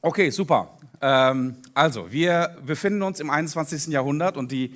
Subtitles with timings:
[0.00, 0.78] Okay, super.
[1.00, 3.88] Ähm, also, wir befinden uns im 21.
[3.88, 4.74] Jahrhundert und die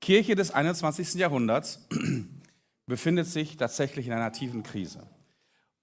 [0.00, 1.14] Kirche des 21.
[1.14, 1.86] Jahrhunderts
[2.86, 5.06] befindet sich tatsächlich in einer tiefen Krise.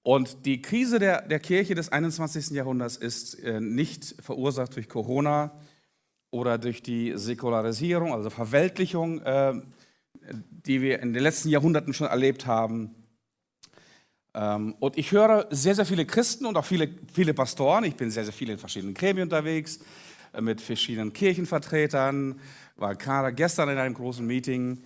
[0.02, 2.50] Und die Krise der, der Kirche des 21.
[2.50, 5.52] Jahrhunderts ist äh, nicht verursacht durch Corona
[6.32, 9.54] oder durch die Säkularisierung, also Verweltlichung, äh,
[10.50, 12.96] die wir in den letzten Jahrhunderten schon erlebt haben.
[14.40, 17.84] Ähm, und ich höre sehr, sehr viele Christen und auch viele, viele Pastoren.
[17.84, 19.80] Ich bin sehr, sehr viel in verschiedenen Gremien unterwegs,
[20.32, 22.40] äh, mit verschiedenen Kirchenvertretern,
[22.78, 24.82] war gerade gestern in einem großen Meeting.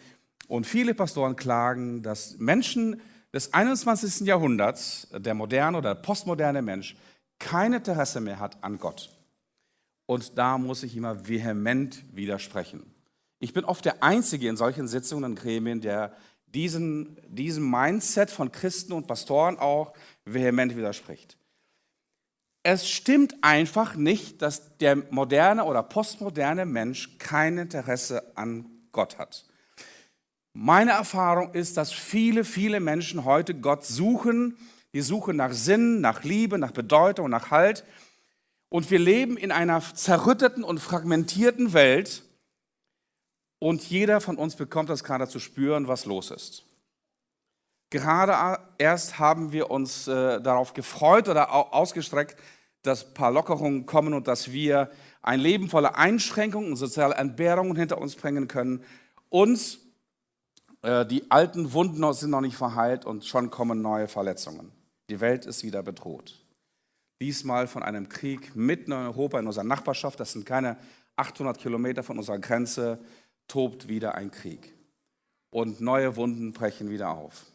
[0.48, 3.00] Und viele Pastoren klagen, dass Menschen
[3.32, 4.26] des 21.
[4.26, 6.96] Jahrhunderts, der moderne oder postmoderne Mensch,
[7.38, 9.12] kein Interesse mehr hat an Gott.
[10.08, 12.84] Und da muss ich immer vehement widersprechen.
[13.40, 16.16] Ich bin oft der Einzige in solchen Sitzungen und Gremien, der
[16.53, 19.93] diesen, diesem Mindset von Christen und Pastoren auch
[20.25, 21.38] vehement widerspricht.
[22.63, 29.45] Es stimmt einfach nicht, dass der moderne oder postmoderne Mensch kein Interesse an Gott hat.
[30.54, 34.55] Meine Erfahrung ist, dass viele, viele Menschen heute Gott suchen.
[34.93, 37.84] Die suchen nach Sinn, nach Liebe, nach Bedeutung, nach Halt.
[38.70, 42.23] Und wir leben in einer zerrütteten und fragmentierten Welt,
[43.64, 46.66] und jeder von uns bekommt das gerade zu spüren, was los ist.
[47.92, 52.36] Gerade erst haben wir uns äh, darauf gefreut oder ausgestreckt,
[52.82, 54.91] dass ein paar Lockerungen kommen und dass wir
[55.22, 58.84] ein Leben voller Einschränkungen und soziale Entbehrungen hinter uns bringen können.
[59.30, 59.80] Und
[60.82, 64.74] äh, die alten Wunden sind noch nicht verheilt und schon kommen neue Verletzungen.
[65.09, 66.38] Die Welt ist wieder bedroht.
[67.22, 70.19] Diesmal von einem Krieg mitten in Europa, in unserer Nachbarschaft.
[70.19, 70.75] Das sind keine
[71.16, 73.00] 800 Kilometer von unserer Grenze
[73.53, 74.73] tobt wieder ein Krieg
[75.51, 77.46] und neue Wunden brechen wieder auf.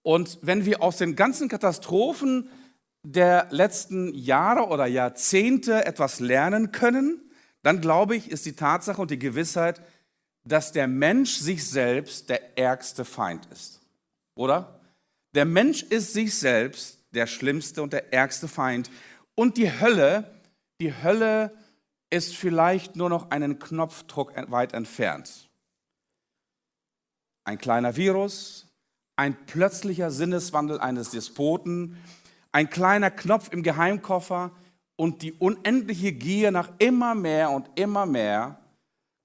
[0.00, 2.48] Und wenn wir aus den ganzen Katastrophen
[3.02, 7.20] der letzten Jahre oder Jahrzehnte etwas lernen können,
[7.62, 9.82] dann glaube ich, ist die Tatsache und die Gewissheit,
[10.44, 13.82] dass der Mensch sich selbst der ärgste Feind ist.
[14.34, 14.80] Oder?
[15.34, 18.90] Der Mensch ist sich selbst der schlimmste und der ärgste Feind.
[19.34, 20.40] Und die Hölle,
[20.80, 21.52] die Hölle
[22.12, 25.48] ist vielleicht nur noch einen Knopfdruck weit entfernt.
[27.44, 28.68] Ein kleiner Virus,
[29.16, 31.96] ein plötzlicher Sinneswandel eines Despoten,
[32.52, 34.52] ein kleiner Knopf im Geheimkoffer
[34.96, 38.60] und die unendliche Gier nach immer mehr und immer mehr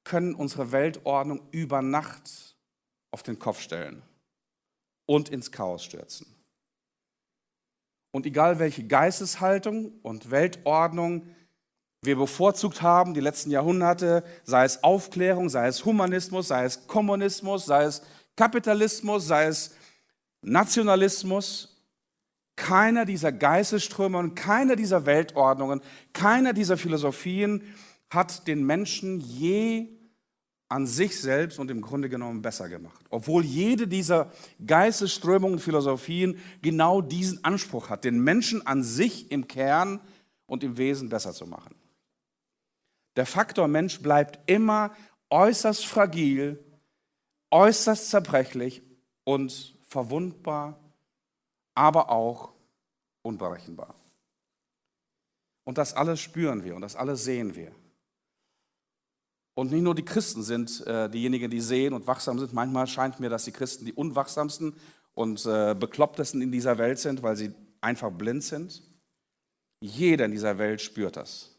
[0.05, 2.55] können unsere Weltordnung über Nacht
[3.11, 4.01] auf den Kopf stellen
[5.05, 6.33] und ins Chaos stürzen.
[8.11, 11.27] Und egal welche Geisteshaltung und Weltordnung
[12.01, 17.65] wir bevorzugt haben die letzten Jahrhunderte, sei es Aufklärung, sei es Humanismus, sei es Kommunismus,
[17.65, 18.01] sei es
[18.35, 19.75] Kapitalismus, sei es
[20.41, 21.73] Nationalismus.
[22.55, 25.81] Keiner dieser Geistesströme und keiner dieser Weltordnungen,
[26.13, 27.61] keiner dieser Philosophien
[28.09, 29.89] hat den Menschen je
[30.69, 33.05] an sich selbst und im Grunde genommen besser gemacht.
[33.09, 34.31] Obwohl jede dieser
[34.65, 39.99] Geistesströmungen und Philosophien genau diesen Anspruch hat, den Menschen an sich im Kern
[40.45, 41.75] und im Wesen besser zu machen.
[43.17, 44.95] Der Faktor Mensch bleibt immer
[45.31, 46.63] äußerst fragil,
[47.51, 48.83] äußerst zerbrechlich
[49.23, 50.79] und verwundbar,
[51.73, 52.53] aber auch
[53.23, 53.95] unberechenbar.
[55.65, 57.71] Und das alles spüren wir und das alles sehen wir.
[59.55, 62.53] Und nicht nur die Christen sind äh, diejenigen, die sehen und wachsam sind.
[62.53, 64.75] Manchmal scheint mir, dass die Christen die unwachsamsten
[65.15, 67.51] und äh, beklopptesten in dieser Welt sind, weil sie
[67.81, 68.83] einfach blind sind.
[69.81, 71.56] Jeder in dieser Welt spürt das.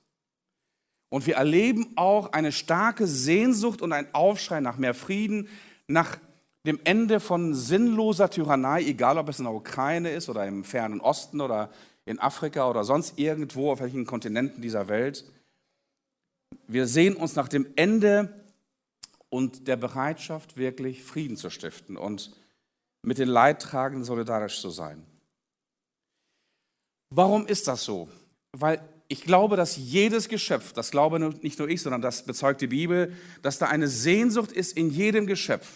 [1.10, 5.48] Und wir erleben auch eine starke Sehnsucht und ein Aufschrei nach mehr Frieden,
[5.86, 6.18] nach
[6.66, 11.00] dem Ende von sinnloser Tyrannei, egal ob es in der Ukraine ist oder im fernen
[11.00, 11.70] Osten oder
[12.04, 15.24] in Afrika oder sonst irgendwo auf welchen Kontinenten dieser Welt.
[16.66, 18.44] Wir sehen uns nach dem Ende
[19.30, 22.32] und der Bereitschaft, wirklich Frieden zu stiften und
[23.02, 25.04] mit den Leidtragenden solidarisch zu sein.
[27.10, 28.08] Warum ist das so?
[28.52, 32.66] Weil ich glaube, dass jedes Geschöpf, das glaube nicht nur ich, sondern das bezeugt die
[32.66, 35.66] Bibel, dass da eine Sehnsucht ist in jedem Geschöpf.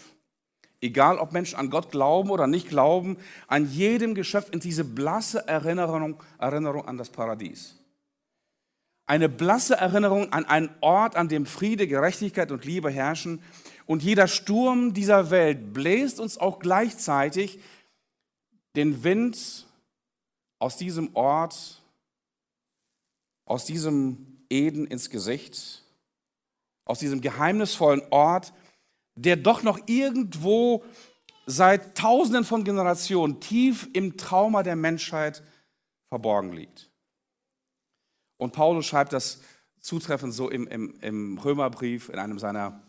[0.81, 5.47] Egal, ob Menschen an Gott glauben oder nicht glauben, an jedem Geschöpf in diese blasse
[5.47, 7.75] Erinnerung, Erinnerung an das Paradies.
[9.07, 13.41] Eine blasse Erinnerung an einen Ort, an dem Friede, Gerechtigkeit und Liebe herrschen.
[13.85, 17.59] Und jeder Sturm dieser Welt bläst uns auch gleichzeitig
[18.75, 19.65] den Wind
[20.59, 21.82] aus diesem Ort
[23.45, 25.83] aus diesem Eden ins Gesicht,
[26.85, 28.53] aus diesem geheimnisvollen Ort,
[29.15, 30.83] der doch noch irgendwo
[31.45, 35.43] seit Tausenden von Generationen tief im Trauma der Menschheit
[36.09, 36.89] verborgen liegt.
[38.37, 39.41] Und Paulus schreibt das
[39.79, 42.81] zutreffend so im, im, im Römerbrief, in einem seiner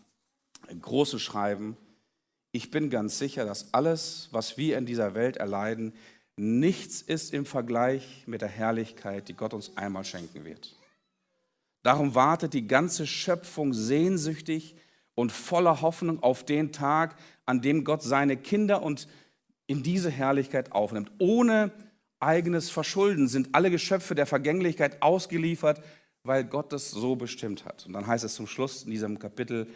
[0.81, 1.77] großen Schreiben.
[2.53, 5.93] Ich bin ganz sicher, dass alles, was wir in dieser Welt erleiden,
[6.37, 10.77] nichts ist im Vergleich mit der Herrlichkeit, die Gott uns einmal schenken wird.
[11.83, 14.75] Darum wartet die ganze Schöpfung sehnsüchtig
[15.15, 17.17] und voller Hoffnung auf den Tag,
[17.47, 19.07] an dem Gott seine Kinder und
[19.67, 21.13] in diese Herrlichkeit aufnimmt.
[21.19, 21.71] Ohne
[22.21, 25.83] eigenes Verschulden sind alle Geschöpfe der Vergänglichkeit ausgeliefert,
[26.23, 27.85] weil Gott es so bestimmt hat.
[27.87, 29.69] Und dann heißt es zum Schluss in diesem Kapitel,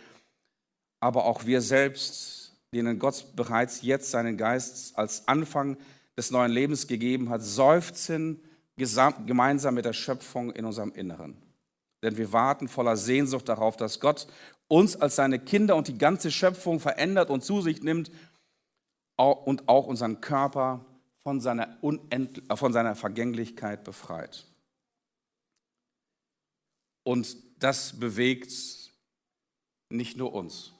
[1.00, 5.76] aber auch wir selbst, denen Gott bereits jetzt seinen Geist als Anfang
[6.18, 8.42] des neuen Lebens gegeben hat, seufzen
[8.76, 11.36] gemeinsam mit der Schöpfung in unserem Inneren.
[12.02, 14.26] Denn wir warten voller Sehnsucht darauf, dass Gott
[14.66, 18.10] uns als seine Kinder und die ganze Schöpfung verändert und zu sich nimmt
[19.16, 20.84] und auch unseren Körper
[21.22, 24.46] von seiner, Unend äh, von seiner Vergänglichkeit befreit.
[27.04, 28.52] Und das bewegt
[29.88, 30.72] nicht nur uns,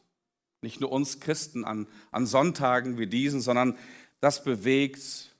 [0.63, 3.79] nicht nur uns Christen an, an Sonntagen wie diesen, sondern
[4.21, 5.35] das bewegt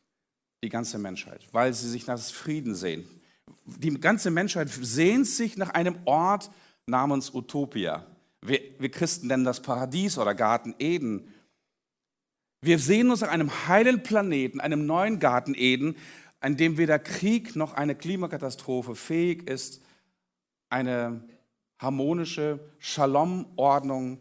[0.63, 3.09] die ganze Menschheit, weil sie sich nach Frieden sehen.
[3.65, 6.51] Die ganze Menschheit sehnt sich nach einem Ort
[6.87, 8.07] namens Utopia.
[8.43, 11.33] Wir, wir Christen nennen das Paradies oder Garten Eden.
[12.61, 15.97] Wir sehen uns nach einem heilen Planeten, einem neuen Garten Eden,
[16.41, 19.83] an dem weder Krieg noch eine Klimakatastrophe fähig ist,
[20.71, 21.25] eine
[21.79, 24.21] harmonische Shalom-Ordnung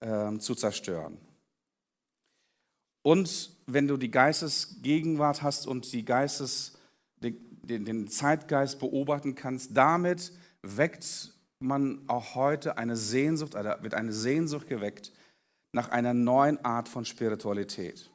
[0.00, 1.18] äh, zu zerstören.
[3.06, 6.76] Und wenn du die Geistesgegenwart hast und die Geistes,
[7.22, 10.32] den, den Zeitgeist beobachten kannst, damit
[10.62, 15.12] weckt man auch heute eine Sehnsucht, wird eine Sehnsucht geweckt
[15.70, 18.10] nach einer neuen Art von Spiritualität.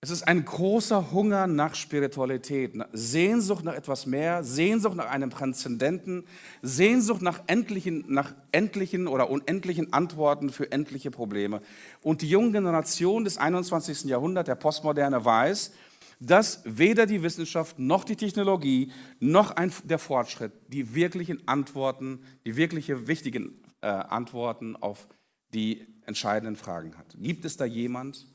[0.00, 6.24] Es ist ein großer Hunger nach Spiritualität, Sehnsucht nach etwas mehr, Sehnsucht nach einem Transzendenten,
[6.62, 11.62] Sehnsucht nach endlichen, nach endlichen oder unendlichen Antworten für endliche Probleme.
[12.00, 14.04] Und die junge Generation des 21.
[14.04, 15.72] Jahrhunderts, der Postmoderne, weiß,
[16.20, 22.54] dass weder die Wissenschaft noch die Technologie noch ein, der Fortschritt die wirklichen Antworten, die
[22.54, 25.08] wirkliche wichtigen äh, Antworten auf
[25.54, 27.16] die entscheidenden Fragen hat.
[27.18, 28.26] Gibt es da jemand?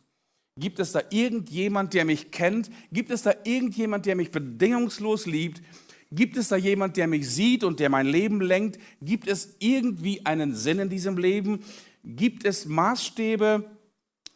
[0.59, 2.69] Gibt es da irgendjemand, der mich kennt?
[2.91, 5.61] Gibt es da irgendjemand, der mich bedingungslos liebt?
[6.11, 8.79] Gibt es da jemand, der mich sieht und der mein Leben lenkt?
[9.01, 11.63] Gibt es irgendwie einen Sinn in diesem Leben?
[12.03, 13.67] Gibt es Maßstäbe,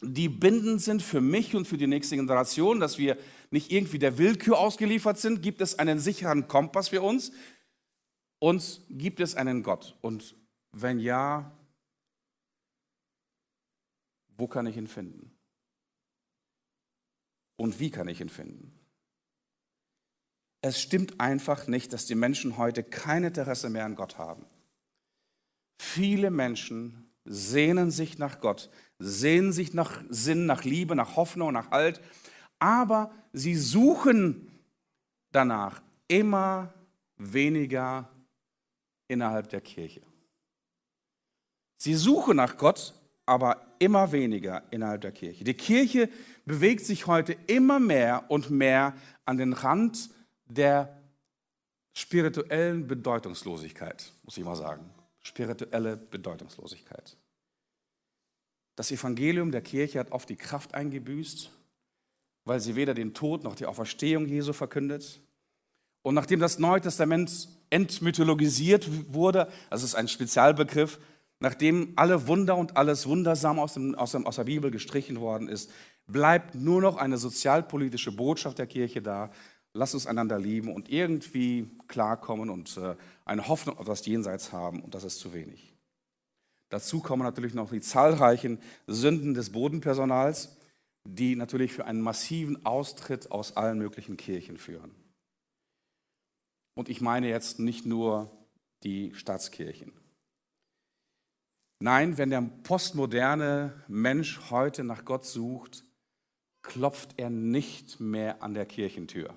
[0.02, 3.18] die bindend sind für mich und für die nächste Generation, dass wir
[3.52, 5.44] nicht irgendwie der Willkür ausgeliefert sind?
[5.44, 7.32] Gibt es einen sicheren Kompass für uns?
[8.40, 9.96] Und gibt es einen Gott?
[10.02, 10.36] Und
[10.72, 11.56] wenn ja,
[14.36, 15.37] wo kann ich ihn finden?
[17.58, 18.72] Und wie kann ich ihn finden?
[20.62, 24.46] Es stimmt einfach nicht, dass die Menschen heute kein Interesse mehr an Gott haben.
[25.80, 28.70] Viele Menschen sehnen sich nach Gott,
[29.00, 32.02] sehnen sich nach Sinn, nach Liebe, nach Hoffnung, nach Halt,
[32.60, 34.48] aber sie suchen
[35.32, 36.74] danach immer
[37.18, 38.10] weniger
[39.08, 40.02] innerhalb der Kirche.
[41.78, 42.94] Sie suchen nach Gott,
[43.26, 45.44] aber immer weniger innerhalb der Kirche.
[45.44, 46.10] Die Kirche
[46.48, 48.96] bewegt sich heute immer mehr und mehr
[49.26, 50.10] an den Rand
[50.46, 50.98] der
[51.94, 54.90] spirituellen Bedeutungslosigkeit, muss ich mal sagen.
[55.20, 57.18] Spirituelle Bedeutungslosigkeit.
[58.78, 61.52] Das Evangelium der Kirche hat oft die Kraft eingebüßt,
[62.46, 65.20] weil sie weder den Tod noch die Auferstehung Jesu verkündet.
[66.02, 71.00] Und nachdem das Neue Testament entmythologisiert wurde, das ist ein Spezialbegriff,
[71.40, 75.50] nachdem alle Wunder und alles Wundersam aus, dem, aus, dem, aus der Bibel gestrichen worden
[75.50, 75.72] ist,
[76.08, 79.32] bleibt nur noch eine sozialpolitische Botschaft der Kirche da.
[79.74, 82.96] Lass uns einander lieben und irgendwie klarkommen und äh,
[83.26, 84.82] eine Hoffnung auf das Jenseits haben.
[84.82, 85.74] Und das ist zu wenig.
[86.70, 90.58] Dazu kommen natürlich noch die zahlreichen Sünden des Bodenpersonals,
[91.08, 94.96] die natürlich für einen massiven Austritt aus allen möglichen Kirchen führen.
[96.76, 98.32] Und ich meine jetzt nicht nur
[98.84, 99.94] die Staatskirchen.
[101.80, 105.84] Nein, wenn der postmoderne Mensch heute nach Gott sucht,
[106.68, 109.34] klopft er nicht mehr an der Kirchentür.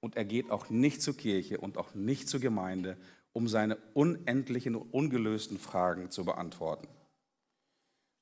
[0.00, 2.96] Und er geht auch nicht zur Kirche und auch nicht zur Gemeinde,
[3.32, 6.88] um seine unendlichen, ungelösten Fragen zu beantworten.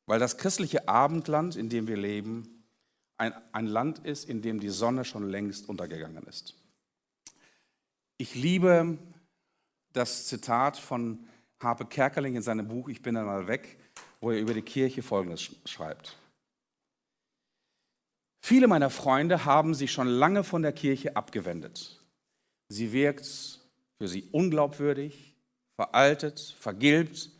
[0.07, 2.64] Weil das christliche Abendland, in dem wir leben,
[3.17, 6.55] ein, ein Land ist, in dem die Sonne schon längst untergegangen ist.
[8.17, 8.99] Ich liebe
[9.93, 11.26] das Zitat von
[11.61, 13.78] Harpe Kerkeling in seinem Buch Ich bin einmal weg,
[14.21, 16.17] wo er über die Kirche Folgendes schreibt.
[18.49, 22.02] Viele meiner Freunde haben sich schon lange von der Kirche abgewendet,
[22.71, 23.26] Sie wirkt
[23.99, 25.35] für sie unglaubwürdig,
[25.76, 27.31] veraltet, vergilbt,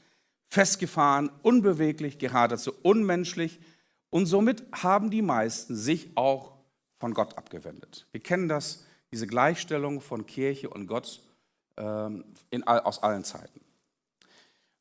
[0.51, 3.59] festgefahren, unbeweglich, geradezu unmenschlich.
[4.11, 6.53] Und somit haben die meisten sich auch
[6.99, 8.07] von Gott abgewendet.
[8.13, 11.23] Wir kennen das, diese Gleichstellung von Kirche und Gott
[11.79, 13.63] ähm, in, aus allen Zeiten.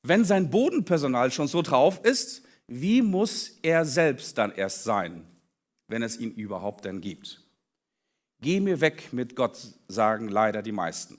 [0.04, 5.26] Wenn sein Bodenpersonal schon so drauf ist, wie muss er selbst dann erst sein,
[5.88, 7.44] wenn es ihn überhaupt denn gibt?
[8.42, 11.18] Geh mir weg mit Gott, sagen leider die meisten.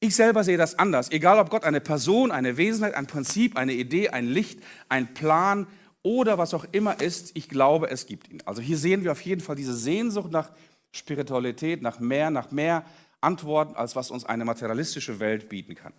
[0.00, 1.10] Ich selber sehe das anders.
[1.10, 5.66] Egal ob Gott eine Person, eine Wesenheit, ein Prinzip, eine Idee, ein Licht, ein Plan
[6.02, 8.42] oder was auch immer ist, ich glaube, es gibt ihn.
[8.46, 10.50] Also hier sehen wir auf jeden Fall diese Sehnsucht nach
[10.92, 12.84] Spiritualität, nach mehr, nach mehr
[13.20, 15.92] Antworten, als was uns eine materialistische Welt bieten kann.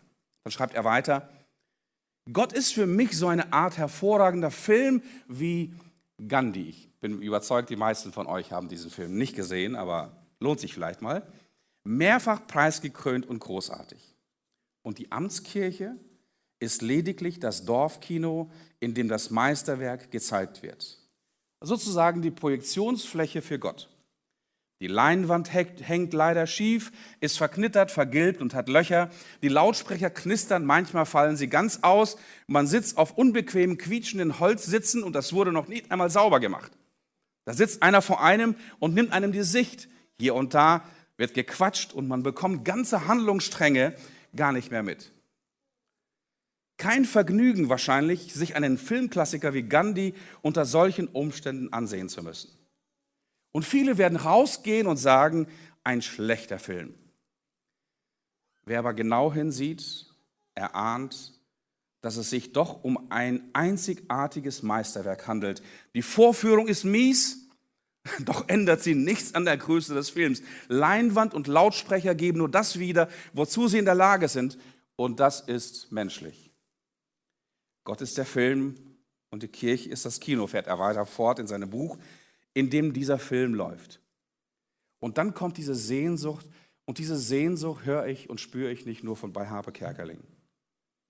[0.43, 1.29] Dann schreibt er weiter,
[2.31, 5.73] Gott ist für mich so eine Art hervorragender Film wie
[6.27, 6.90] Gandhi.
[7.01, 10.71] Ich bin überzeugt, die meisten von euch haben diesen Film nicht gesehen, aber lohnt sich
[10.71, 11.25] vielleicht mal
[11.83, 14.15] mehrfach preisgekrönt und großartig.
[14.83, 15.95] Und die Amtskirche
[16.59, 20.99] ist lediglich das Dorfkino, in dem das Meisterwerk gezeigt wird.
[21.59, 23.89] Sozusagen die Projektionsfläche für Gott.
[24.79, 29.09] Die Leinwand hängt leider schief, ist verknittert, vergilbt und hat Löcher.
[29.41, 32.15] Die Lautsprecher knistern, manchmal fallen sie ganz aus.
[32.45, 36.71] Man sitzt auf unbequemen, quietschenden Holzsitzen und das wurde noch nicht einmal sauber gemacht.
[37.45, 39.89] Da sitzt einer vor einem und nimmt einem die Sicht.
[40.19, 40.83] Hier und da
[41.17, 43.95] wird gequatscht und man bekommt ganze Handlungsstränge
[44.35, 45.11] gar nicht mehr mit.
[46.77, 52.49] Kein Vergnügen wahrscheinlich, sich einen Filmklassiker wie Gandhi unter solchen Umständen ansehen zu müssen.
[53.51, 55.47] Und viele werden rausgehen und sagen,
[55.83, 56.95] ein schlechter Film.
[58.65, 60.07] Wer aber genau hinsieht,
[60.55, 61.40] erahnt,
[62.01, 65.61] dass es sich doch um ein einzigartiges Meisterwerk handelt.
[65.93, 67.41] Die Vorführung ist mies,
[68.25, 70.41] Doch ändert sie nichts an der Größe des Films.
[70.67, 74.57] Leinwand und Lautsprecher geben nur das wieder, wozu sie in der Lage sind.
[74.95, 76.51] Und das ist menschlich.
[77.83, 78.75] Gott ist der Film
[79.29, 81.97] und die Kirche ist das Kino, fährt er weiter fort in seinem Buch,
[82.53, 83.99] in dem dieser Film läuft.
[84.99, 86.47] Und dann kommt diese Sehnsucht,
[86.85, 90.19] und diese Sehnsucht höre ich und spüre ich nicht nur von bei Habe Kerkeling.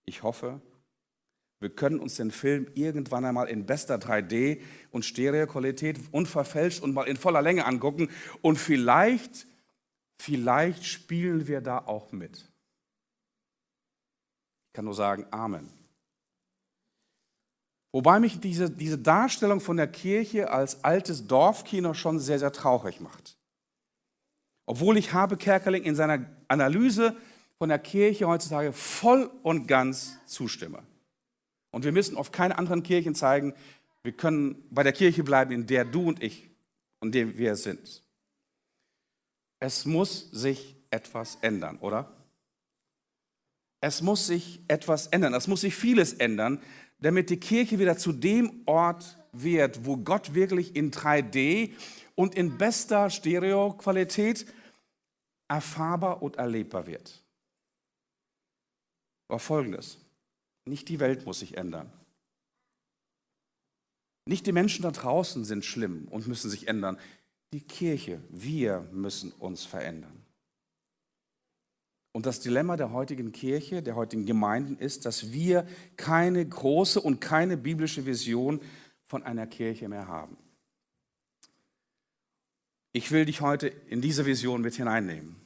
[0.06, 0.62] Ich hoffe,
[1.62, 7.08] wir können uns den Film irgendwann einmal in bester 3D und Stereoqualität unverfälscht und mal
[7.08, 8.10] in voller Länge angucken
[8.42, 9.46] und vielleicht,
[10.20, 12.52] vielleicht spielen wir da auch mit.
[14.68, 15.72] Ich kann nur sagen, Amen.
[17.94, 23.02] Wobei mich diese, diese Darstellung von der Kirche als altes Dorfkino schon sehr, sehr traurig
[23.02, 23.38] macht.
[24.66, 27.16] Obwohl ich Habe Kerkeling in seiner Analyse
[27.60, 30.82] von der Kirche heutzutage voll und ganz zustimme.
[31.72, 33.54] Und wir müssen auf keine anderen Kirchen zeigen.
[34.04, 36.50] Wir können bei der Kirche bleiben, in der du und ich
[37.00, 38.04] und dem wir sind.
[39.60, 42.12] Es muss sich etwas ändern, oder?
[43.80, 45.34] Es muss sich etwas ändern.
[45.34, 46.62] Es muss sich vieles ändern,
[47.00, 51.74] damit die Kirche wieder zu dem Ort wird, wo Gott wirklich in 3D
[52.16, 54.46] und in bester Stereoqualität
[55.48, 57.24] erfahrbar und erlebbar wird.
[59.28, 60.01] Aber folgendes.
[60.66, 61.92] Nicht die Welt muss sich ändern.
[64.26, 66.98] Nicht die Menschen da draußen sind schlimm und müssen sich ändern.
[67.54, 70.26] Die Kirche, wir müssen uns verändern.
[72.14, 75.66] Und das Dilemma der heutigen Kirche, der heutigen Gemeinden ist, dass wir
[75.96, 78.62] keine große und keine biblische Vision
[79.06, 80.38] von einer Kirche mehr haben.
[82.94, 85.41] Ich will dich heute in diese Vision mit hineinnehmen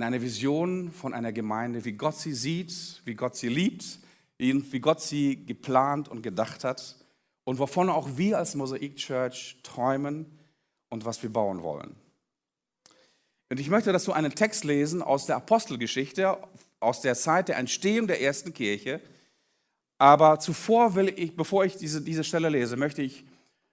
[0.00, 3.98] in eine Vision von einer Gemeinde, wie Gott sie sieht, wie Gott sie liebt,
[4.38, 6.96] wie Gott sie geplant und gedacht hat
[7.44, 10.24] und wovon auch wir als Mosaik Church träumen
[10.88, 11.96] und was wir bauen wollen.
[13.50, 16.38] Und ich möchte dazu einen Text lesen aus der Apostelgeschichte,
[16.78, 19.02] aus der Zeit der Entstehung der ersten Kirche.
[19.98, 23.26] Aber zuvor will ich, bevor ich diese, diese Stelle lese, möchte ich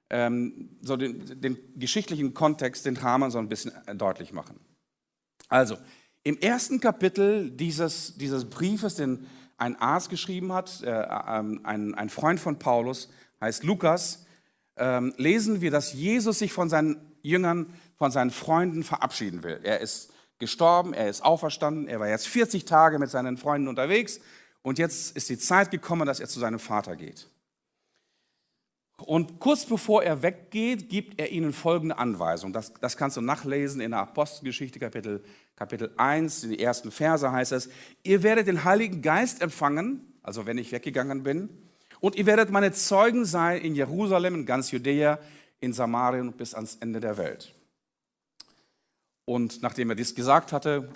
[0.09, 4.59] ähm, so den, den geschichtlichen Kontext, den Rahmen so ein bisschen deutlich machen.
[5.47, 5.77] Also,
[6.27, 12.09] im ersten Kapitel dieses, dieses Briefes, den ein Arzt geschrieben hat, äh, ähm, ein, ein,
[12.09, 14.25] Freund von Paulus, heißt Lukas,
[14.75, 19.61] äh, lesen wir, dass Jesus sich von seinen Jüngern, von seinen Freunden verabschieden will.
[19.63, 24.19] Er ist gestorben, er ist auferstanden, er war jetzt 40 Tage mit seinen Freunden unterwegs
[24.63, 27.29] und jetzt ist die Zeit gekommen, dass er zu seinem Vater geht.
[29.05, 32.51] Und kurz bevor er weggeht, gibt er ihnen folgende Anweisung.
[32.51, 35.23] Das, das kannst du nachlesen in der Apostelgeschichte, Kapitel,
[35.55, 37.69] Kapitel 1, in die ersten Verse heißt es,
[38.03, 41.49] ihr werdet den Heiligen Geist empfangen, also wenn ich weggegangen bin,
[41.99, 45.19] und ihr werdet meine Zeugen sein in Jerusalem, in ganz Judäa,
[45.59, 47.53] in Samarien bis ans Ende der Welt.
[49.25, 50.89] Und nachdem er dies gesagt hatte,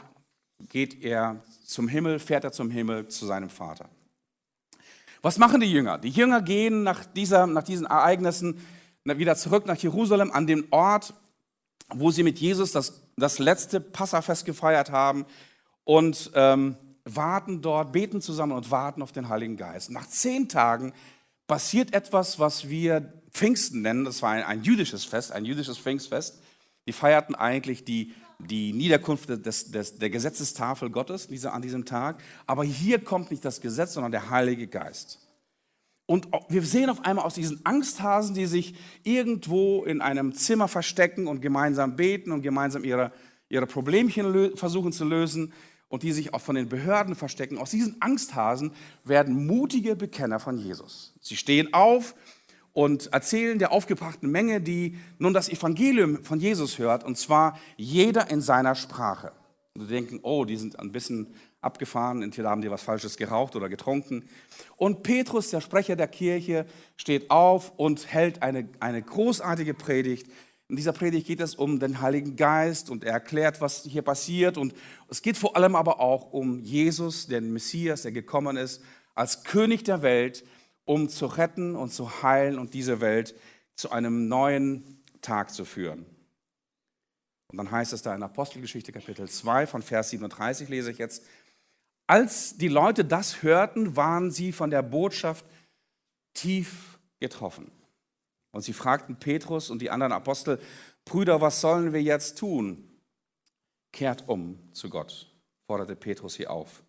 [0.70, 3.89] geht er zum Himmel, fährt er zum Himmel zu seinem Vater.
[5.22, 5.98] Was machen die Jünger?
[5.98, 8.60] Die Jünger gehen nach, dieser, nach diesen Ereignissen
[9.04, 11.13] wieder zurück nach Jerusalem an den Ort,
[11.90, 15.25] wo sie mit Jesus das, das letzte Passafest gefeiert haben
[15.84, 19.92] und ähm, warten dort, beten zusammen und warten auf den Heiligen Geist.
[19.92, 20.94] Nach zehn Tagen
[21.48, 24.06] passiert etwas, was wir Pfingsten nennen.
[24.06, 26.42] Das war ein, ein jüdisches Fest, ein jüdisches Pfingstfest.
[26.88, 28.13] Die feierten eigentlich die,
[28.48, 32.21] die Niederkunft des, des, der Gesetzestafel Gottes diese, an diesem Tag.
[32.48, 35.19] Aber hier kommt nicht das Gesetz, sondern der Heilige Geist.
[36.05, 41.27] Und wir sehen auf einmal aus diesen Angsthasen, die sich irgendwo in einem Zimmer verstecken
[41.27, 43.13] und gemeinsam beten und gemeinsam ihre,
[43.48, 45.53] ihre Problemchen versuchen zu lösen
[45.88, 47.57] und die sich auch von den Behörden verstecken.
[47.57, 51.13] Aus diesen Angsthasen werden mutige Bekenner von Jesus.
[51.21, 52.15] Sie stehen auf
[52.74, 58.30] und erzählen der aufgebrachten Menge, die nun das Evangelium von Jesus hört, und zwar jeder
[58.30, 59.34] in seiner Sprache.
[59.74, 63.56] Und sie denken, oh, die sind ein bisschen abgefahren, entweder haben die was Falsches geraucht
[63.56, 64.28] oder getrunken.
[64.78, 66.66] Und Petrus, der Sprecher der Kirche,
[66.98, 70.28] steht auf und hält eine, eine großartige Predigt.
[70.68, 74.58] In dieser Predigt geht es um den Heiligen Geist und er erklärt, was hier passiert.
[74.58, 74.74] Und
[75.10, 78.82] es geht vor allem aber auch um Jesus, den Messias, der gekommen ist,
[79.13, 80.44] als König der Welt,
[80.85, 83.35] um zu retten und zu heilen und diese Welt
[83.75, 86.05] zu einem neuen Tag zu führen.
[87.51, 91.25] Und dann heißt es da in Apostelgeschichte Kapitel 2 von Vers 37 lese ich jetzt,
[92.07, 95.45] als die Leute das hörten, waren sie von der Botschaft
[96.33, 97.71] tief getroffen.
[98.51, 100.59] Und sie fragten Petrus und die anderen Apostel,
[101.05, 103.00] Brüder, was sollen wir jetzt tun?
[103.91, 105.29] Kehrt um zu Gott,
[105.67, 106.83] forderte Petrus hier auf.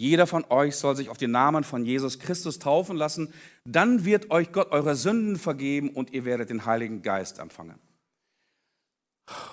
[0.00, 3.34] Jeder von euch soll sich auf den Namen von Jesus Christus taufen lassen,
[3.66, 7.78] dann wird euch Gott eure Sünden vergeben und ihr werdet den Heiligen Geist empfangen.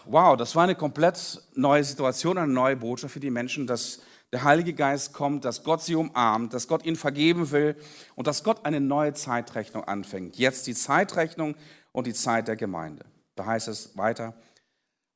[0.05, 3.99] Wow, das war eine komplett neue Situation, eine neue Botschaft für die Menschen, dass
[4.31, 7.75] der Heilige Geist kommt, dass Gott sie umarmt, dass Gott ihnen vergeben will
[8.15, 10.37] und dass Gott eine neue Zeitrechnung anfängt.
[10.37, 11.55] Jetzt die Zeitrechnung
[11.91, 13.03] und die Zeit der Gemeinde.
[13.35, 14.33] Da heißt es weiter,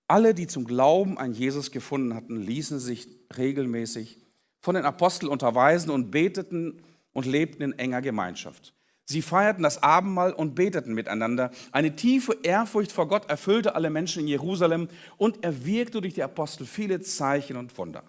[0.10, 4.21] alle, die zum Glauben an Jesus gefunden hatten, ließen sich regelmäßig
[4.62, 6.82] von den Aposteln unterweisen und beteten
[7.14, 8.74] und lebten in enger Gemeinschaft.
[9.06, 11.52] Sie feierten das Abendmahl und beteten miteinander.
[11.72, 16.24] Eine tiefe Ehrfurcht vor Gott erfüllte alle Menschen in Jerusalem und er wirkte durch die
[16.24, 18.04] Apostel viele Zeichen und Wunder.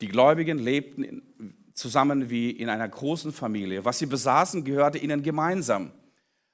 [0.00, 1.22] Die Gläubigen lebten
[1.74, 3.84] zusammen wie in einer großen Familie.
[3.84, 5.90] Was sie besaßen, gehörte ihnen gemeinsam.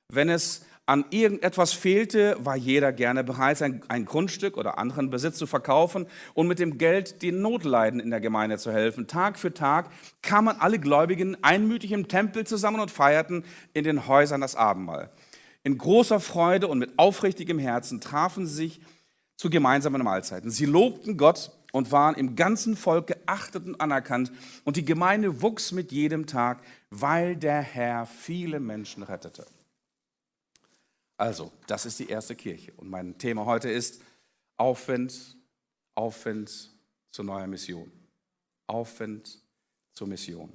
[0.08, 5.36] Wenn es an irgendetwas fehlte, war jeder gerne bereit, ein, ein, Grundstück oder anderen Besitz
[5.36, 9.06] zu verkaufen und mit dem Geld den Notleiden in der Gemeinde zu helfen.
[9.06, 9.90] Tag für Tag
[10.22, 15.10] kamen alle Gläubigen einmütig im Tempel zusammen und feierten in den Häusern das Abendmahl.
[15.62, 18.80] In großer Freude und mit aufrichtigem Herzen trafen sie sich
[19.36, 20.50] zu gemeinsamen Mahlzeiten.
[20.50, 24.32] Sie lobten Gott und waren im ganzen Volk geachtet und anerkannt.
[24.64, 29.44] Und die Gemeinde wuchs mit jedem Tag, weil der Herr viele Menschen rettete.
[31.18, 32.72] Also, das ist die erste Kirche.
[32.74, 34.00] Und mein Thema heute ist
[34.56, 35.36] Aufwind,
[35.96, 36.72] Aufwind
[37.10, 37.90] zur neuen Mission.
[38.68, 39.42] Aufwind
[39.94, 40.52] zur Mission.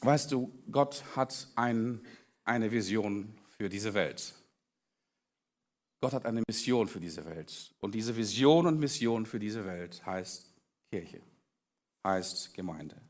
[0.00, 2.04] Weißt du, Gott hat ein,
[2.44, 4.34] eine Vision für diese Welt.
[6.00, 7.74] Gott hat eine Mission für diese Welt.
[7.80, 10.52] Und diese Vision und Mission für diese Welt heißt
[10.90, 11.20] Kirche,
[12.04, 13.00] heißt Gemeinde.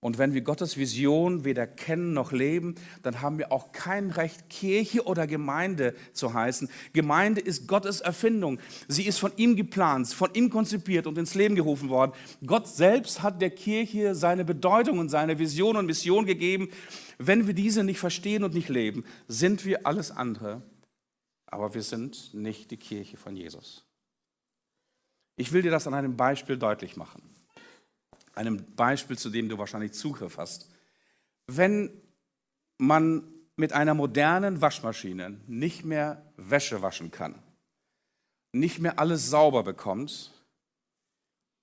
[0.00, 4.48] Und wenn wir Gottes Vision weder kennen noch leben, dann haben wir auch kein Recht,
[4.48, 6.68] Kirche oder Gemeinde zu heißen.
[6.92, 8.60] Gemeinde ist Gottes Erfindung.
[8.86, 12.12] Sie ist von ihm geplant, von ihm konzipiert und ins Leben gerufen worden.
[12.46, 16.68] Gott selbst hat der Kirche seine Bedeutung und seine Vision und Mission gegeben.
[17.18, 20.62] Wenn wir diese nicht verstehen und nicht leben, sind wir alles andere
[21.50, 23.84] aber wir sind nicht die Kirche von Jesus.
[25.36, 27.22] Ich will dir das an einem Beispiel deutlich machen.
[28.38, 30.70] Einem Beispiel, zu dem du wahrscheinlich Zugriff hast.
[31.48, 31.90] Wenn
[32.78, 33.24] man
[33.56, 37.42] mit einer modernen Waschmaschine nicht mehr Wäsche waschen kann,
[38.52, 40.32] nicht mehr alles sauber bekommt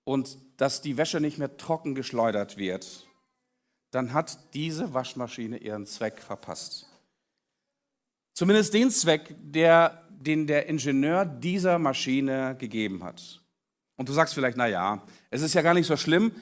[0.04, 3.08] und dass die Wäsche nicht mehr trocken geschleudert wird,
[3.92, 6.90] dann hat diese Waschmaschine ihren Zweck verpasst.
[8.34, 13.42] Zumindest den Zweck, der, den der Ingenieur dieser Maschine gegeben hat.
[13.96, 16.34] Und du sagst vielleicht, na ja, es ist ja gar nicht so schlimm,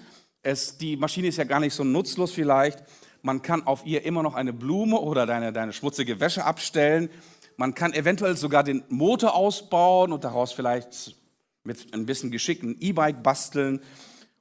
[0.43, 2.83] es, die Maschine ist ja gar nicht so nutzlos vielleicht.
[3.21, 7.09] Man kann auf ihr immer noch eine Blume oder deine, deine schmutzige Wäsche abstellen.
[7.55, 11.15] Man kann eventuell sogar den Motor ausbauen und daraus vielleicht
[11.63, 13.81] mit ein bisschen Geschick ein E-Bike basteln.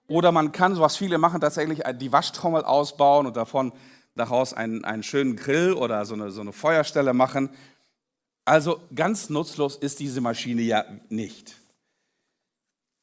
[0.09, 3.73] Oder man kann, was viele machen, tatsächlich die Waschtrommel ausbauen und davon
[4.17, 7.51] daraus einen, einen schönen Grill oder so eine, so eine Feuerstelle machen.
[8.45, 11.62] Also ganz nutzlos ist diese Maschine ja nicht.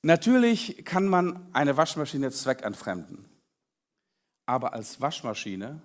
[0.02, 3.26] Natürlich kann man eine Waschmaschine zweckentfremden,
[4.46, 5.82] aber als Waschmaschine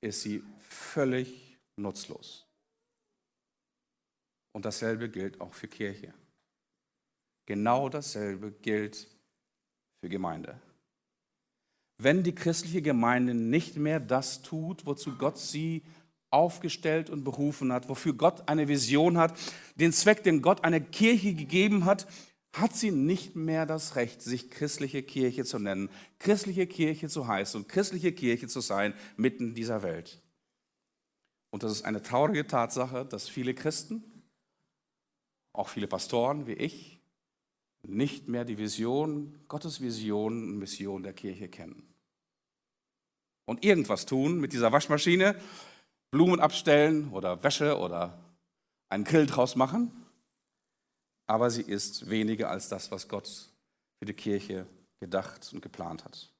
[0.00, 2.46] ist sie völlig nutzlos.
[4.52, 6.14] Und dasselbe gilt auch für Kirche.
[7.46, 9.08] Genau dasselbe gilt
[10.00, 10.60] für Gemeinde.
[12.00, 15.82] Wenn die christliche Gemeinde nicht mehr das tut, wozu Gott sie
[16.30, 19.36] aufgestellt und berufen hat, wofür Gott eine Vision hat,
[19.76, 22.06] den Zweck, den Gott einer Kirche gegeben hat,
[22.60, 27.60] hat sie nicht mehr das Recht, sich christliche Kirche zu nennen, christliche Kirche zu heißen
[27.60, 30.20] und christliche Kirche zu sein mitten in dieser Welt.
[31.50, 34.04] Und das ist eine traurige Tatsache, dass viele Christen,
[35.52, 37.00] auch viele Pastoren wie ich,
[37.82, 41.94] nicht mehr die Vision, Gottes Vision und Mission der Kirche kennen.
[43.46, 45.40] Und irgendwas tun mit dieser Waschmaschine,
[46.10, 48.18] Blumen abstellen oder Wäsche oder
[48.88, 49.90] einen Grill draus machen,
[51.28, 53.28] aber sie ist weniger als das, was Gott
[53.98, 54.66] für die Kirche
[54.98, 56.32] gedacht und geplant hat.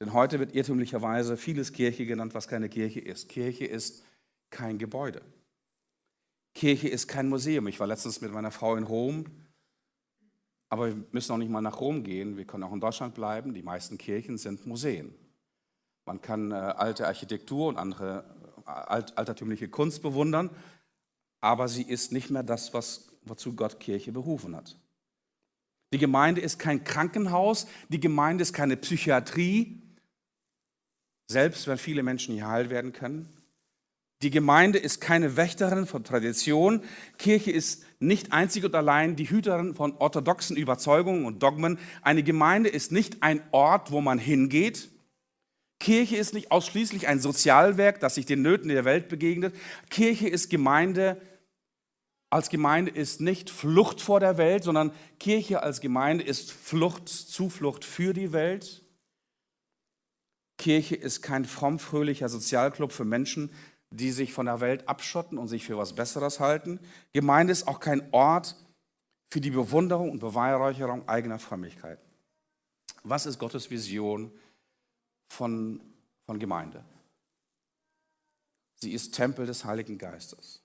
[0.00, 3.28] Denn heute wird irrtümlicherweise vieles Kirche genannt, was keine Kirche ist.
[3.28, 4.04] Kirche ist
[4.50, 5.22] kein Gebäude.
[6.54, 7.68] Kirche ist kein Museum.
[7.68, 9.26] Ich war letztens mit meiner Frau in Rom,
[10.68, 12.36] aber wir müssen auch nicht mal nach Rom gehen.
[12.36, 13.54] Wir können auch in Deutschland bleiben.
[13.54, 15.14] Die meisten Kirchen sind Museen.
[16.04, 18.24] Man kann äh, alte Architektur und andere
[18.66, 20.50] äh, alt, altertümliche Kunst bewundern,
[21.40, 24.76] aber sie ist nicht mehr das, was, wozu Gott Kirche berufen hat.
[25.92, 29.82] Die Gemeinde ist kein Krankenhaus, die Gemeinde ist keine Psychiatrie,
[31.28, 33.32] selbst wenn viele Menschen hier heil werden können.
[34.22, 36.82] Die Gemeinde ist keine Wächterin von Tradition.
[37.18, 41.78] Kirche ist nicht einzig und allein die Hüterin von orthodoxen Überzeugungen und Dogmen.
[42.02, 44.88] Eine Gemeinde ist nicht ein Ort, wo man hingeht.
[45.78, 49.54] Kirche ist nicht ausschließlich ein Sozialwerk, das sich den Nöten der Welt begegnet.
[49.88, 51.20] Kirche ist Gemeinde,
[52.30, 57.84] als Gemeinde ist nicht Flucht vor der Welt, sondern Kirche als Gemeinde ist Flucht, Zuflucht
[57.84, 58.84] für die Welt.
[60.58, 63.50] Kirche ist kein fromm-fröhlicher Sozialclub für Menschen,
[63.90, 66.80] die sich von der Welt abschotten und sich für was Besseres halten.
[67.14, 68.56] Gemeinde ist auch kein Ort
[69.30, 71.98] für die Bewunderung und Beweihräucherung eigener Frömmigkeit.
[73.04, 74.32] Was ist Gottes Vision
[75.32, 75.80] von,
[76.26, 76.84] von Gemeinde?
[78.74, 80.62] Sie ist Tempel des Heiligen Geistes.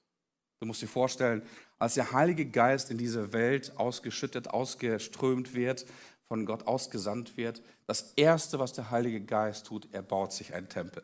[0.63, 1.41] Du musst dir vorstellen,
[1.77, 5.85] als der Heilige Geist in diese Welt ausgeschüttet, ausgeströmt wird,
[6.29, 10.69] von Gott ausgesandt wird, das Erste, was der Heilige Geist tut, er baut sich einen
[10.69, 11.03] Tempel.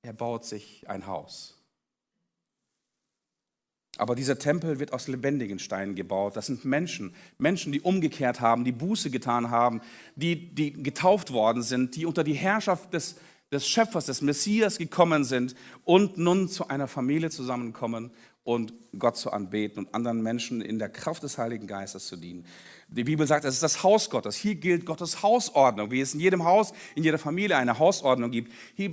[0.00, 1.58] Er baut sich ein Haus.
[3.98, 6.36] Aber dieser Tempel wird aus lebendigen Steinen gebaut.
[6.36, 9.82] Das sind Menschen, Menschen, die umgekehrt haben, die Buße getan haben,
[10.16, 13.16] die, die getauft worden sind, die unter die Herrschaft des,
[13.52, 19.32] des Schöpfers, des Messias gekommen sind und nun zu einer Familie zusammenkommen und Gott zu
[19.32, 22.46] anbeten und anderen Menschen in der Kraft des Heiligen Geistes zu dienen.
[22.88, 24.34] Die Bibel sagt, es ist das Haus Gottes.
[24.34, 28.52] Hier gilt Gottes Hausordnung, wie es in jedem Haus, in jeder Familie eine Hausordnung gibt.
[28.74, 28.90] Hier,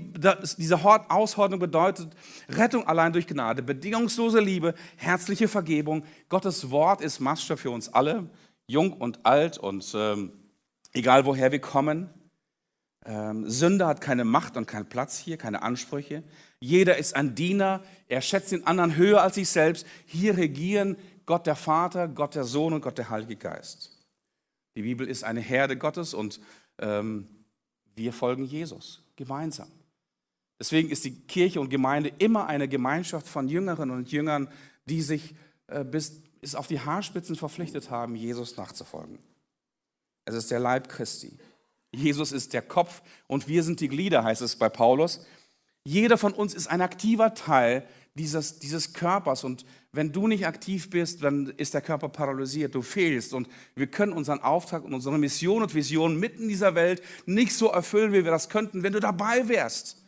[0.58, 2.10] diese Hausordnung bedeutet
[2.50, 6.04] Rettung allein durch Gnade, bedingungslose Liebe, herzliche Vergebung.
[6.30, 8.30] Gottes Wort ist Maßstab für uns alle,
[8.67, 10.34] jung und alt und ähm,
[10.93, 12.10] egal woher wir kommen.
[13.08, 16.24] Ähm, Sünde hat keine Macht und keinen Platz hier, keine Ansprüche.
[16.60, 19.88] Jeder ist ein Diener, er schätzt den anderen höher als sich selbst.
[20.06, 23.98] Hier regieren Gott der Vater, Gott der Sohn und Gott der Heilige Geist.
[24.76, 26.41] Die Bibel ist eine Herde Gottes und
[26.80, 27.28] ähm,
[27.96, 29.70] wir folgen Jesus gemeinsam.
[30.60, 34.50] Deswegen ist die Kirche und Gemeinde immer eine Gemeinschaft von Jüngerinnen und Jüngern,
[34.86, 35.34] die sich
[35.67, 39.20] äh, bis, bis auf die Haarspitzen verpflichtet haben, Jesus nachzufolgen.
[40.26, 41.38] Es ist der Leib Christi.
[41.98, 45.26] Jesus ist der Kopf und wir sind die Glieder, heißt es bei Paulus.
[45.84, 49.44] Jeder von uns ist ein aktiver Teil dieses, dieses Körpers.
[49.44, 53.34] Und wenn du nicht aktiv bist, dann ist der Körper paralysiert, du fehlst.
[53.34, 57.54] Und wir können unseren Auftrag und unsere Mission und Vision mitten in dieser Welt nicht
[57.54, 60.04] so erfüllen, wie wir das könnten, wenn du dabei wärst.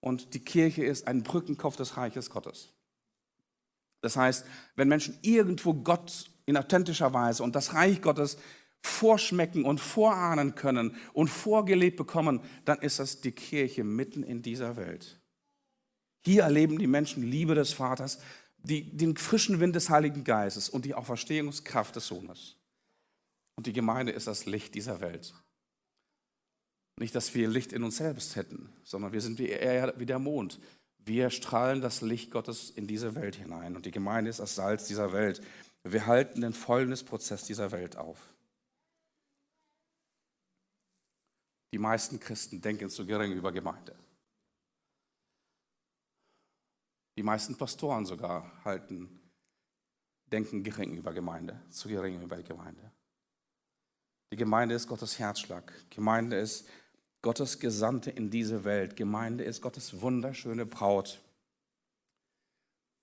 [0.00, 2.72] Und die Kirche ist ein Brückenkopf des Reiches Gottes.
[4.02, 8.38] Das heißt, wenn Menschen irgendwo Gott in authentischer Weise und das Reich Gottes
[8.82, 14.76] vorschmecken und vorahnen können und vorgelebt bekommen, dann ist das die Kirche mitten in dieser
[14.76, 15.20] Welt.
[16.22, 18.18] Hier erleben die Menschen Liebe des Vaters,
[18.62, 22.56] die, den frischen Wind des Heiligen Geistes und die Auferstehungskraft des Sohnes.
[23.56, 25.34] Und die Gemeinde ist das Licht dieser Welt.
[26.98, 30.18] Nicht, dass wir Licht in uns selbst hätten, sondern wir sind wie, er, wie der
[30.18, 30.60] Mond.
[30.98, 33.74] Wir strahlen das Licht Gottes in diese Welt hinein.
[33.74, 35.40] Und die Gemeinde ist das Salz dieser Welt.
[35.82, 38.29] Wir halten den Fäulnisprozess dieser Welt auf.
[41.72, 43.96] Die meisten Christen denken zu gering über Gemeinde.
[47.16, 49.20] Die meisten Pastoren sogar halten,
[50.26, 52.90] denken gering über Gemeinde, zu gering über Gemeinde.
[54.32, 55.72] Die Gemeinde ist Gottes Herzschlag.
[55.90, 56.68] Gemeinde ist
[57.22, 58.96] Gottes Gesandte in diese Welt.
[58.96, 61.20] Gemeinde ist Gottes wunderschöne Braut.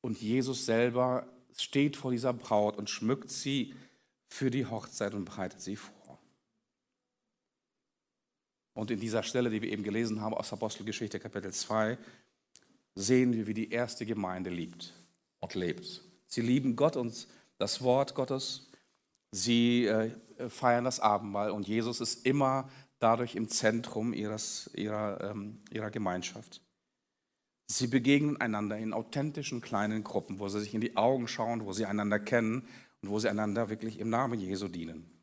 [0.02, 3.76] Und Jesus selber steht vor dieser Braut und schmückt sie
[4.30, 5.97] für die Hochzeit und bereitet sie vor.
[8.78, 11.98] Und in dieser Stelle, die wir eben gelesen haben aus Apostelgeschichte Kapitel 2,
[12.94, 14.94] sehen wir, wie die erste Gemeinde liebt
[15.40, 16.04] und lebt.
[16.28, 18.70] Sie lieben Gott und das Wort Gottes.
[19.32, 20.12] Sie äh,
[20.48, 26.62] feiern das Abendmahl und Jesus ist immer dadurch im Zentrum ihres, ihrer, ähm, ihrer Gemeinschaft.
[27.66, 31.74] Sie begegnen einander in authentischen kleinen Gruppen, wo sie sich in die Augen schauen, wo
[31.74, 32.68] sie einander kennen
[33.02, 35.17] und wo sie einander wirklich im Namen Jesu dienen.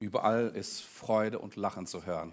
[0.00, 2.32] Überall ist Freude und Lachen zu hören.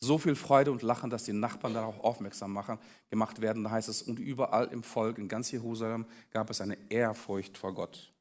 [0.00, 2.78] So viel Freude und Lachen, dass die Nachbarn darauf aufmerksam machen,
[3.10, 3.64] gemacht werden.
[3.64, 7.74] Da heißt es, und überall im Volk, in ganz Jerusalem, gab es eine Ehrfurcht vor
[7.74, 8.12] Gott.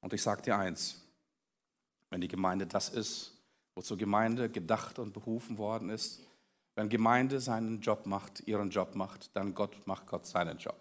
[0.00, 1.02] Und ich sage dir eins,
[2.08, 3.34] wenn die Gemeinde das ist,
[3.74, 6.26] wozu Gemeinde gedacht und berufen worden ist,
[6.74, 10.80] wenn Gemeinde seinen Job macht, ihren Job macht, dann Gott macht Gott seinen Job.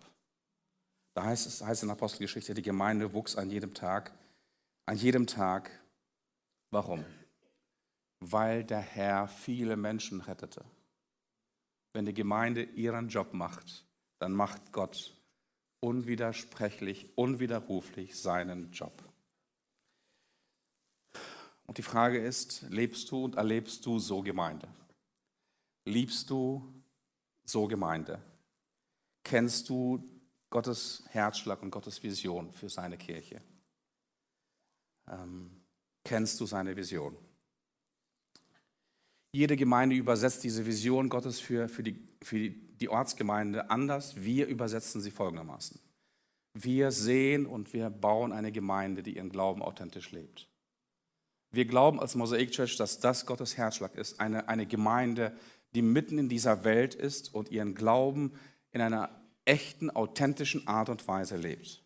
[1.14, 4.14] Da heißt es heißt in Apostelgeschichte, die Gemeinde wuchs an jedem Tag,
[4.90, 5.70] an jedem Tag.
[6.72, 7.06] Warum?
[8.22, 10.66] Weil der Herr viele Menschen rettete.
[11.94, 13.86] Wenn die Gemeinde ihren Job macht,
[14.18, 15.16] dann macht Gott
[15.80, 19.04] unwidersprechlich, unwiderruflich seinen Job.
[21.68, 24.68] Und die Frage ist, lebst du und erlebst du so Gemeinde?
[25.86, 26.68] Liebst du
[27.44, 28.20] so Gemeinde?
[29.24, 30.04] Kennst du
[30.50, 33.40] Gottes Herzschlag und Gottes Vision für seine Kirche?
[35.10, 35.52] Ähm,
[36.04, 37.16] kennst du seine Vision?
[39.32, 44.16] Jede Gemeinde übersetzt diese Vision Gottes für, für, die, für die, Ortsgemeinde anders.
[44.24, 45.80] Wir übersetzen sie folgendermaßen.
[46.56, 50.48] Wir sehen und wir bauen eine Gemeinde, die ihren Glauben authentisch lebt.
[51.52, 55.36] Wir glauben als Mosaik Church, dass das Gottes Herzschlag ist, eine, eine Gemeinde,
[55.76, 58.34] die mitten in dieser Welt ist und ihren Glauben
[58.72, 59.10] in einer
[59.46, 61.84] echten, authentischen Art und Weise lebt.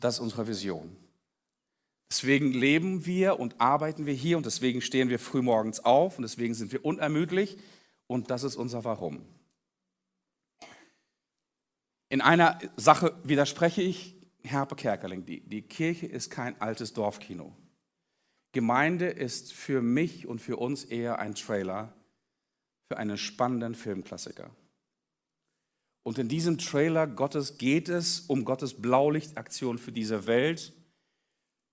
[0.00, 0.96] Das ist unsere Vision.
[2.10, 6.22] Deswegen leben wir und arbeiten wir hier und deswegen stehen wir früh morgens auf und
[6.22, 7.58] deswegen sind wir unermüdlich
[8.06, 9.24] und das ist unser Warum.
[12.08, 17.54] In einer Sache widerspreche ich Herpe Kerkeling, die, die Kirche ist kein altes Dorfkino.
[18.52, 21.92] Gemeinde ist für mich und für uns eher ein Trailer
[22.88, 24.50] für einen spannenden Filmklassiker.
[26.08, 30.72] Und in diesem Trailer Gottes geht es um Gottes Blaulichtaktion für diese Welt,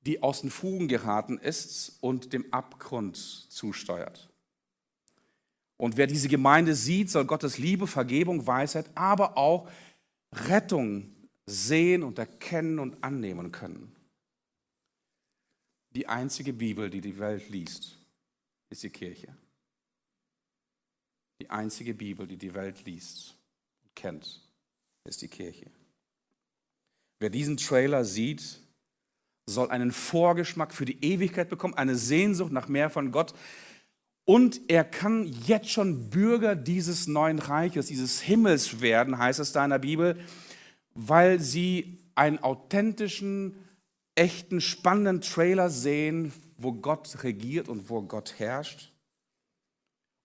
[0.01, 4.29] die aus den Fugen geraten ist und dem Abgrund zusteuert.
[5.77, 9.69] Und wer diese Gemeinde sieht, soll Gottes Liebe, Vergebung, Weisheit, aber auch
[10.33, 13.95] Rettung sehen und erkennen und annehmen können.
[15.91, 17.97] Die einzige Bibel, die die Welt liest,
[18.69, 19.33] ist die Kirche.
[21.39, 23.37] Die einzige Bibel, die die Welt liest
[23.95, 24.41] kennt,
[25.07, 25.71] ist die Kirche.
[27.19, 28.59] Wer diesen Trailer sieht,
[29.47, 33.33] soll einen Vorgeschmack für die Ewigkeit bekommen, eine Sehnsucht nach mehr von Gott.
[34.25, 39.63] Und er kann jetzt schon Bürger dieses neuen Reiches, dieses Himmels werden, heißt es da
[39.63, 40.17] in der Bibel
[40.95, 43.55] weil sie einen authentischen,
[44.15, 48.93] echten, spannenden Trailer sehen, wo Gott regiert und wo Gott herrscht.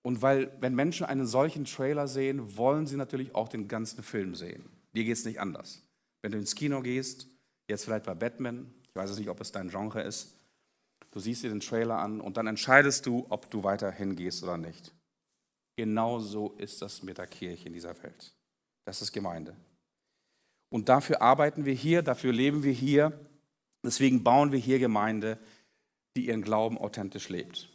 [0.03, 4.35] Und weil, wenn Menschen einen solchen Trailer sehen, wollen sie natürlich auch den ganzen Film
[4.35, 4.65] sehen.
[4.95, 5.83] Dir geht es nicht anders.
[6.23, 7.29] Wenn du ins Kino gehst,
[7.69, 10.35] jetzt vielleicht bei Batman, ich weiß nicht, ob es dein Genre ist,
[11.11, 14.57] du siehst dir den Trailer an und dann entscheidest du, ob du weiter hingehst oder
[14.57, 14.93] nicht.
[15.77, 18.35] Genauso ist das mit der Kirche in dieser Welt.
[18.85, 19.57] Das ist Gemeinde.
[20.69, 23.19] Und dafür arbeiten wir hier, dafür leben wir hier.
[23.83, 25.39] Deswegen bauen wir hier Gemeinde,
[26.17, 27.70] die ihren Glauben authentisch lebt.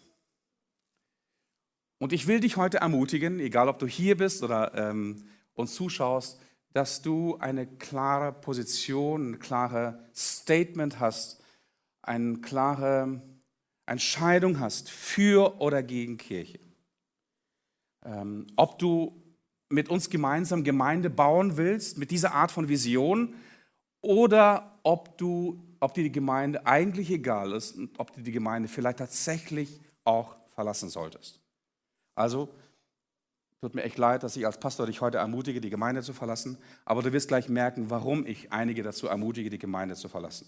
[1.97, 6.39] Und ich will dich heute ermutigen, egal ob du hier bist oder ähm, uns zuschaust,
[6.73, 11.41] dass du eine klare Position, ein klares Statement hast,
[12.01, 13.21] eine klare
[13.86, 16.60] Entscheidung hast für oder gegen Kirche.
[18.03, 19.21] Ähm, ob du
[19.69, 23.36] mit uns gemeinsam Gemeinde bauen willst, mit dieser Art von Vision,
[24.01, 28.67] oder ob, du, ob dir die Gemeinde eigentlich egal ist und ob du die Gemeinde
[28.67, 31.44] vielleicht tatsächlich auch verlassen solltest.
[32.15, 32.49] Also,
[33.62, 36.58] tut mir echt leid, dass ich als Pastor dich heute ermutige, die Gemeinde zu verlassen,
[36.86, 40.47] aber du wirst gleich merken, warum ich einige dazu ermutige, die Gemeinde zu verlassen.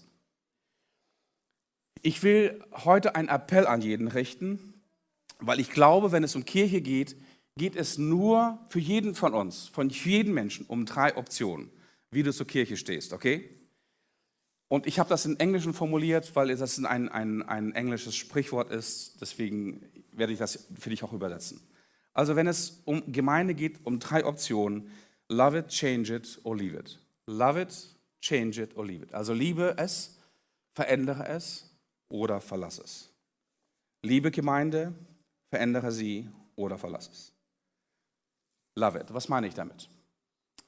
[2.02, 4.74] Ich will heute einen Appell an jeden richten,
[5.40, 7.16] weil ich glaube, wenn es um Kirche geht,
[7.56, 11.70] geht es nur für jeden von uns, von jedem Menschen, um drei Optionen,
[12.10, 13.50] wie du zur Kirche stehst, okay?
[14.68, 19.18] Und ich habe das in Englischen formuliert, weil das ein, ein, ein englisches Sprichwort ist.
[19.20, 19.82] Deswegen
[20.18, 21.60] werde ich das für dich auch übersetzen.
[22.12, 24.90] Also wenn es um Gemeinde geht, um drei Optionen.
[25.28, 26.98] Love it, change it or leave it.
[27.26, 27.74] Love it,
[28.20, 29.14] change it or leave it.
[29.14, 30.18] Also liebe es,
[30.74, 31.70] verändere es
[32.08, 33.10] oder verlasse es.
[34.02, 34.94] Liebe Gemeinde,
[35.50, 37.32] verändere sie oder verlasse es.
[38.76, 39.12] Love it.
[39.12, 39.88] Was meine ich damit?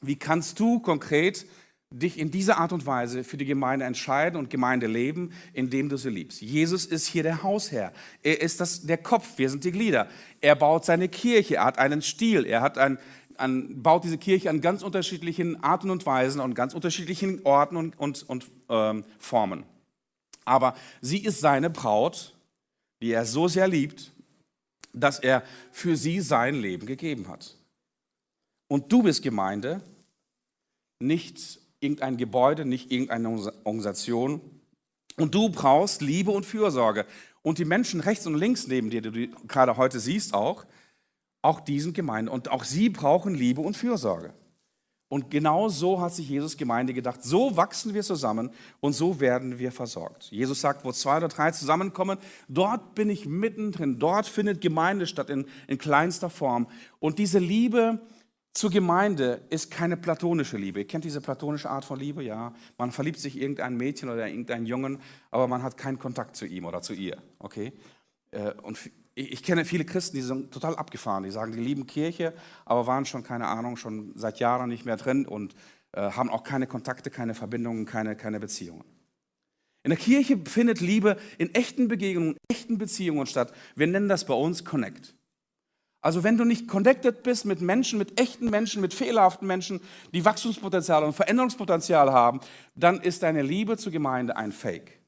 [0.00, 1.46] Wie kannst du konkret
[1.92, 5.96] dich in dieser Art und Weise für die Gemeinde entscheiden und Gemeinde leben, indem du
[5.96, 6.40] sie liebst.
[6.40, 7.92] Jesus ist hier der Hausherr.
[8.22, 10.08] Er ist das, der Kopf, wir sind die Glieder.
[10.40, 12.98] Er baut seine Kirche, er hat einen Stil, er hat ein,
[13.36, 17.98] ein, baut diese Kirche an ganz unterschiedlichen Arten und Weisen und ganz unterschiedlichen Orten und,
[17.98, 19.64] und, und ähm, Formen.
[20.44, 22.36] Aber sie ist seine Braut,
[23.02, 24.12] die er so sehr liebt,
[24.92, 27.56] dass er für sie sein Leben gegeben hat.
[28.68, 29.80] Und du bist Gemeinde,
[31.00, 33.28] nicht irgendein Gebäude, nicht irgendeine
[33.64, 34.40] Organisation.
[35.16, 37.06] Und du brauchst Liebe und Fürsorge.
[37.42, 40.66] Und die Menschen rechts und links neben dir, die du gerade heute siehst auch,
[41.42, 42.30] auch diesen Gemeinde.
[42.30, 44.34] Und auch sie brauchen Liebe und Fürsorge.
[45.10, 47.24] Und genau so hat sich Jesus Gemeinde gedacht.
[47.24, 50.30] So wachsen wir zusammen und so werden wir versorgt.
[50.30, 52.16] Jesus sagt, wo zwei oder drei zusammenkommen,
[52.46, 53.98] dort bin ich mittendrin.
[53.98, 56.68] Dort findet Gemeinde statt in, in kleinster Form.
[57.00, 58.00] Und diese Liebe,
[58.52, 60.80] zur Gemeinde ist keine platonische Liebe.
[60.80, 62.22] Ihr kennt diese platonische Art von Liebe?
[62.22, 66.36] Ja, man verliebt sich in irgendein Mädchen oder irgendeinen Jungen, aber man hat keinen Kontakt
[66.36, 67.22] zu ihm oder zu ihr.
[67.38, 67.72] Okay?
[68.32, 68.78] Äh, und
[69.14, 71.24] ich kenne viele Christen, die sind total abgefahren.
[71.24, 72.32] Die sagen, die lieben Kirche,
[72.64, 75.54] aber waren schon, keine Ahnung, schon seit Jahren nicht mehr drin und
[75.92, 78.84] äh, haben auch keine Kontakte, keine Verbindungen, keine, keine Beziehungen.
[79.82, 83.52] In der Kirche findet Liebe in echten Begegnungen, echten Beziehungen statt.
[83.76, 85.14] Wir nennen das bei uns Connect.
[86.02, 89.80] Also wenn du nicht connected bist mit Menschen, mit echten Menschen, mit fehlerhaften Menschen,
[90.14, 92.40] die Wachstumspotenzial und Veränderungspotenzial haben,
[92.74, 95.00] dann ist deine Liebe zur Gemeinde ein Fake.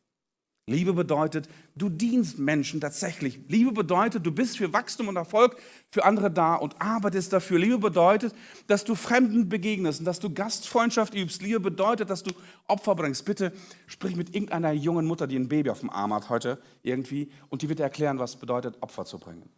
[0.68, 3.40] Liebe bedeutet, du dienst Menschen tatsächlich.
[3.48, 5.56] Liebe bedeutet, du bist für Wachstum und Erfolg
[5.90, 7.58] für andere da und arbeitest dafür.
[7.58, 8.32] Liebe bedeutet,
[8.68, 11.42] dass du Fremden begegnest und dass du Gastfreundschaft übst.
[11.42, 12.30] Liebe bedeutet, dass du
[12.68, 13.24] Opfer bringst.
[13.24, 13.52] Bitte
[13.88, 17.62] sprich mit irgendeiner jungen Mutter, die ein Baby auf dem Arm hat heute irgendwie und
[17.62, 19.50] die wird erklären, was bedeutet, Opfer zu bringen.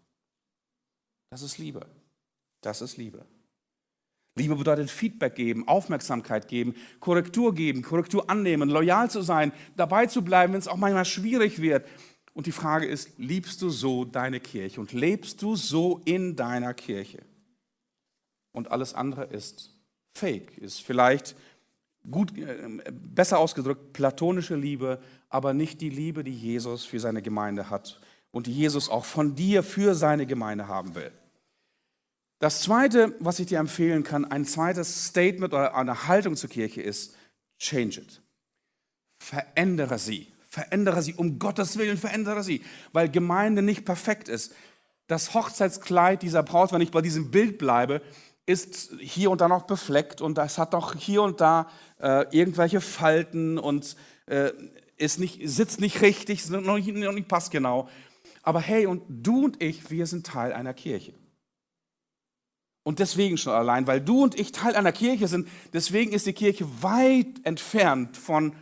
[1.35, 1.85] Das ist Liebe.
[2.61, 3.27] Das ist Liebe.
[4.37, 10.23] Liebe bedeutet Feedback geben, Aufmerksamkeit geben, Korrektur geben, Korrektur annehmen, loyal zu sein, dabei zu
[10.23, 11.89] bleiben, wenn es auch manchmal schwierig wird.
[12.35, 16.73] Und die Frage ist, liebst du so deine Kirche und lebst du so in deiner
[16.73, 17.25] Kirche?
[18.53, 19.77] Und alles andere ist
[20.17, 21.35] Fake, ist vielleicht
[22.09, 27.71] gut, äh, besser ausgedrückt platonische Liebe, aber nicht die Liebe, die Jesus für seine Gemeinde
[27.71, 31.11] hat und die Jesus auch von dir für seine Gemeinde haben will.
[32.39, 36.83] Das Zweite, was ich dir empfehlen kann, ein zweites Statement oder eine Haltung zur Kirche
[36.83, 37.17] ist,
[37.59, 38.23] change it.
[39.19, 40.33] Verändere sie.
[40.49, 41.15] Verändere sie.
[41.15, 42.63] Um Gottes Willen verändere sie.
[42.93, 44.55] Weil Gemeinde nicht perfekt ist.
[45.07, 48.03] Das Hochzeitskleid dieser Braut, wenn ich bei diesem Bild bleibe,
[48.47, 51.69] ist hier und da noch befleckt und das hat doch hier und da
[52.01, 54.51] äh, irgendwelche Falten und äh,
[54.97, 57.89] ist nicht, sitzt nicht richtig, noch nicht, noch nicht passt genau.
[58.43, 61.15] Aber hey, und du und ich, wir sind Teil einer Kirche.
[62.85, 66.35] Und deswegen schon allein, weil du und ich Teil einer Kirche sind, deswegen ist die
[66.35, 68.55] Kirche weit entfernt von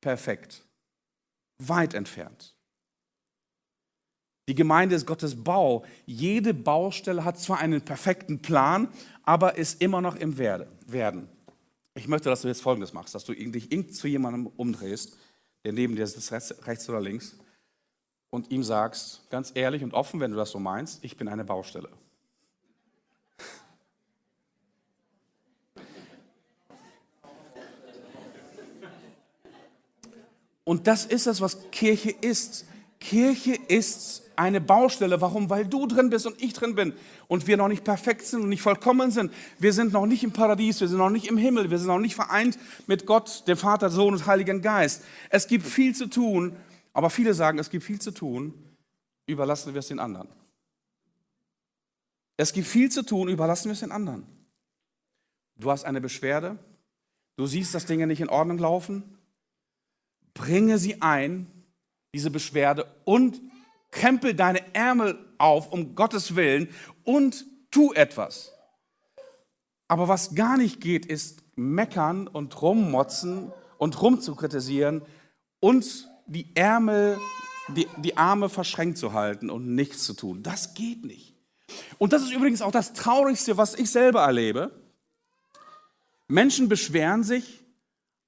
[0.00, 0.64] perfekt.
[1.58, 2.56] Weit entfernt.
[4.48, 5.84] Die Gemeinde ist Gottes Bau.
[6.04, 8.88] Jede Baustelle hat zwar einen perfekten Plan,
[9.22, 11.28] aber ist immer noch im Werden.
[11.94, 15.16] Ich möchte, dass du jetzt Folgendes machst, dass du dich zu jemandem umdrehst,
[15.64, 17.38] der neben dir sitzt, rechts oder links,
[18.30, 21.44] und ihm sagst, ganz ehrlich und offen, wenn du das so meinst, ich bin eine
[21.44, 21.90] Baustelle.
[30.64, 32.66] Und das ist das, was Kirche ist.
[33.00, 35.20] Kirche ist eine Baustelle.
[35.20, 35.50] Warum?
[35.50, 36.94] Weil du drin bist und ich drin bin
[37.28, 39.32] und wir noch nicht perfekt sind und nicht vollkommen sind.
[39.58, 41.98] Wir sind noch nicht im Paradies, wir sind noch nicht im Himmel, wir sind noch
[41.98, 45.02] nicht vereint mit Gott, dem Vater, Sohn und Heiligen Geist.
[45.30, 46.56] Es gibt viel zu tun,
[46.92, 48.54] aber viele sagen, es gibt viel zu tun,
[49.26, 50.28] überlassen wir es den anderen.
[52.36, 54.26] Es gibt viel zu tun, überlassen wir es den anderen.
[55.56, 56.58] Du hast eine Beschwerde,
[57.36, 59.18] du siehst, dass Dinge nicht in Ordnung laufen,
[60.34, 61.46] bringe sie ein,
[62.14, 63.40] diese Beschwerde, und
[63.90, 66.68] krempel deine Ärmel auf, um Gottes Willen,
[67.04, 68.52] und tu etwas.
[69.88, 75.02] Aber was gar nicht geht, ist meckern und rummotzen und rumzukritisieren
[75.60, 77.18] und die Ärmel,
[77.68, 80.42] die, die Arme verschränkt zu halten und nichts zu tun.
[80.42, 81.36] Das geht nicht.
[81.98, 84.70] Und das ist übrigens auch das Traurigste, was ich selber erlebe.
[86.28, 87.61] Menschen beschweren sich,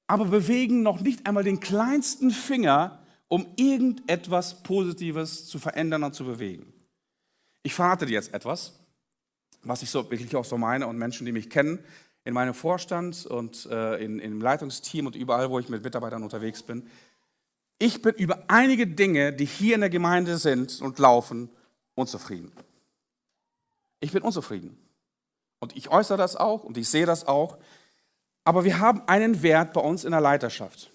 [0.07, 2.99] aber bewegen noch nicht einmal den kleinsten Finger,
[3.29, 6.73] um irgendetwas Positives zu verändern und zu bewegen.
[7.63, 8.79] Ich verrate dir jetzt etwas,
[9.63, 11.79] was ich so wirklich auch so meine und Menschen, die mich kennen,
[12.25, 16.63] in meinem Vorstand und äh, in, im Leitungsteam und überall, wo ich mit Mitarbeitern unterwegs
[16.63, 16.89] bin.
[17.79, 21.51] Ich bin über einige Dinge, die hier in der Gemeinde sind und laufen,
[21.95, 22.53] unzufrieden.
[24.01, 24.79] Ich bin unzufrieden.
[25.59, 27.59] Und ich äußere das auch und ich sehe das auch.
[28.45, 30.91] Aber wir haben einen Wert bei uns in der Leiterschaft.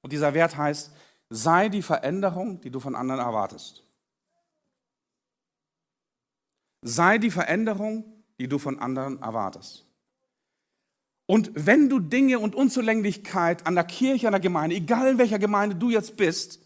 [0.00, 0.92] Und dieser Wert heißt,
[1.28, 3.84] sei die Veränderung, die du von anderen erwartest.
[6.80, 8.04] Sei die Veränderung,
[8.38, 9.86] die du von anderen erwartest.
[11.26, 15.38] Und wenn du Dinge und Unzulänglichkeit an der Kirche, an der Gemeinde, egal in welcher
[15.38, 16.60] Gemeinde du jetzt bist,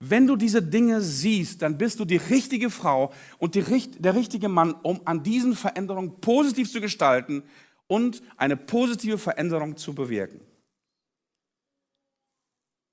[0.00, 3.62] wenn du diese Dinge siehst, dann bist du die richtige Frau und die,
[3.98, 7.44] der richtige Mann, um an diesen Veränderungen positiv zu gestalten
[7.90, 10.40] und eine positive Veränderung zu bewirken.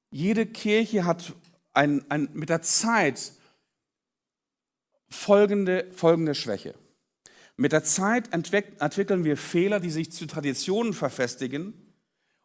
[0.10, 1.36] Jede Kirche hat
[1.74, 3.34] ein, ein, mit der Zeit
[5.08, 6.74] folgende, folgende Schwäche.
[7.58, 11.76] Mit der Zeit entwickeln wir Fehler, die sich zu Traditionen verfestigen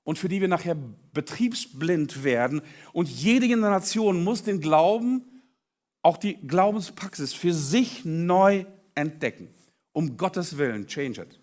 [0.04, 0.76] und für die wir nachher
[1.14, 2.60] betriebsblind werden.
[2.92, 5.24] Und jede Generation muss den Glauben,
[6.02, 9.48] auch die Glaubenspraxis für sich neu entdecken.
[9.92, 11.41] Um Gottes Willen, change it.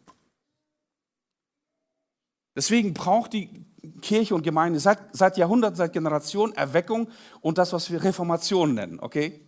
[2.60, 3.48] Deswegen braucht die
[4.02, 7.08] Kirche und Gemeinde seit, seit Jahrhunderten, seit Generationen Erweckung
[7.40, 9.48] und das, was wir Reformation nennen, okay?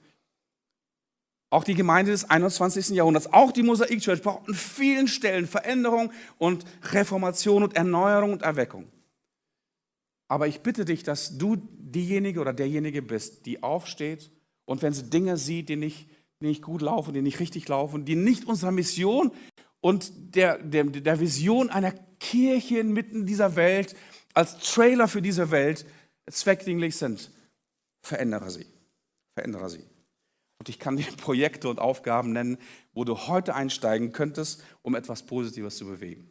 [1.50, 2.92] Auch die Gemeinde des 21.
[2.92, 8.44] Jahrhunderts, auch die Mosaik Church braucht an vielen Stellen Veränderung und Reformation und Erneuerung und
[8.44, 8.88] Erweckung.
[10.30, 14.32] Aber ich bitte dich, dass du diejenige oder derjenige bist, die aufsteht
[14.64, 16.08] und wenn sie Dinge sieht, die nicht,
[16.40, 19.34] nicht gut laufen, die nicht richtig laufen, die nicht unserer Mission
[19.82, 23.96] und der, der, der Vision einer Kirche inmitten dieser Welt
[24.34, 25.86] als Trailer für diese Welt
[26.30, 27.32] zweckdienlich sind,
[28.02, 28.68] verändere sie.
[29.34, 29.84] Verändere sie.
[30.60, 32.58] Und ich kann dir Projekte und Aufgaben nennen,
[32.94, 36.30] wo du heute einsteigen könntest, um etwas Positives zu bewegen.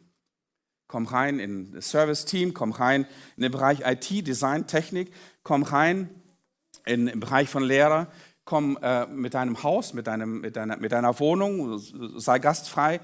[0.87, 3.05] Komm rein in das Service-Team, komm rein
[3.37, 5.11] in den Bereich IT, Design, Technik,
[5.43, 6.09] komm rein
[6.85, 8.11] in den Bereich von Lehrer,
[8.43, 12.99] komm äh, mit deinem Haus, mit, deinem, mit, deiner, mit deiner Wohnung, sei gastfrei,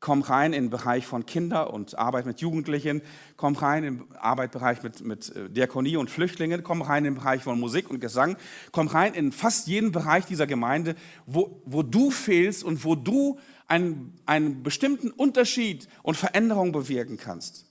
[0.00, 3.02] komm rein in den Bereich von Kinder und Arbeit mit Jugendlichen,
[3.36, 7.20] komm rein in den Arbeitsbereich mit, mit äh, Diakonie und Flüchtlingen, komm rein in den
[7.20, 8.36] Bereich von Musik und Gesang,
[8.72, 10.96] komm rein in fast jeden Bereich dieser Gemeinde,
[11.26, 13.38] wo, wo du fehlst und wo du
[13.68, 17.66] einen, einen bestimmten Unterschied und Veränderung bewirken kannst.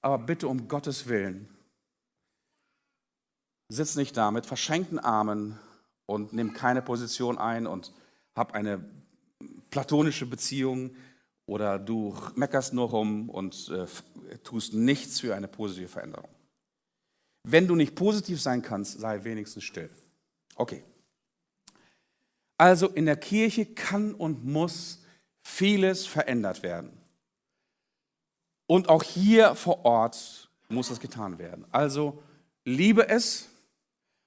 [0.00, 1.48] Aber bitte um Gottes Willen,
[3.68, 5.58] sitz nicht da mit verschränkten Armen
[6.06, 7.92] und nimm keine Position ein und
[8.34, 8.82] hab eine
[9.70, 10.96] platonische Beziehung
[11.48, 13.86] oder du meckerst nur rum und äh,
[14.44, 16.28] tust nichts für eine positive Veränderung.
[17.42, 19.88] Wenn du nicht positiv sein kannst, sei wenigstens still.
[20.56, 20.84] Okay.
[22.58, 25.02] Also in der Kirche kann und muss
[25.40, 26.90] vieles verändert werden.
[28.66, 31.64] Und auch hier vor Ort muss es getan werden.
[31.70, 32.22] Also
[32.66, 33.48] liebe es,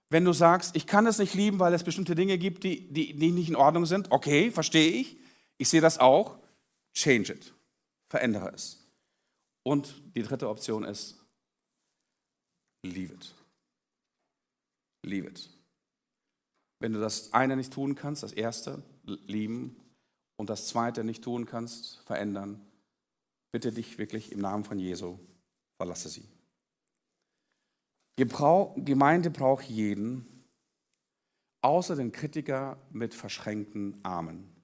[0.09, 3.13] wenn du sagst, ich kann es nicht lieben, weil es bestimmte Dinge gibt, die, die
[3.13, 4.11] nicht in Ordnung sind.
[4.11, 5.17] Okay, verstehe ich.
[5.59, 6.40] Ich sehe das auch.
[6.93, 7.53] Change it.
[8.09, 8.85] Verändere es.
[9.63, 11.23] Und die dritte Option ist,
[12.83, 13.33] leave it.
[15.03, 15.49] Leave it.
[16.79, 19.75] Wenn du das eine nicht tun kannst, das erste, lieben,
[20.37, 22.59] und das zweite nicht tun kannst, verändern,
[23.51, 25.19] bitte dich wirklich im Namen von Jesu,
[25.77, 26.27] verlasse sie.
[28.17, 30.25] Gemeinde braucht jeden,
[31.61, 34.60] außer den Kritiker mit verschränkten Armen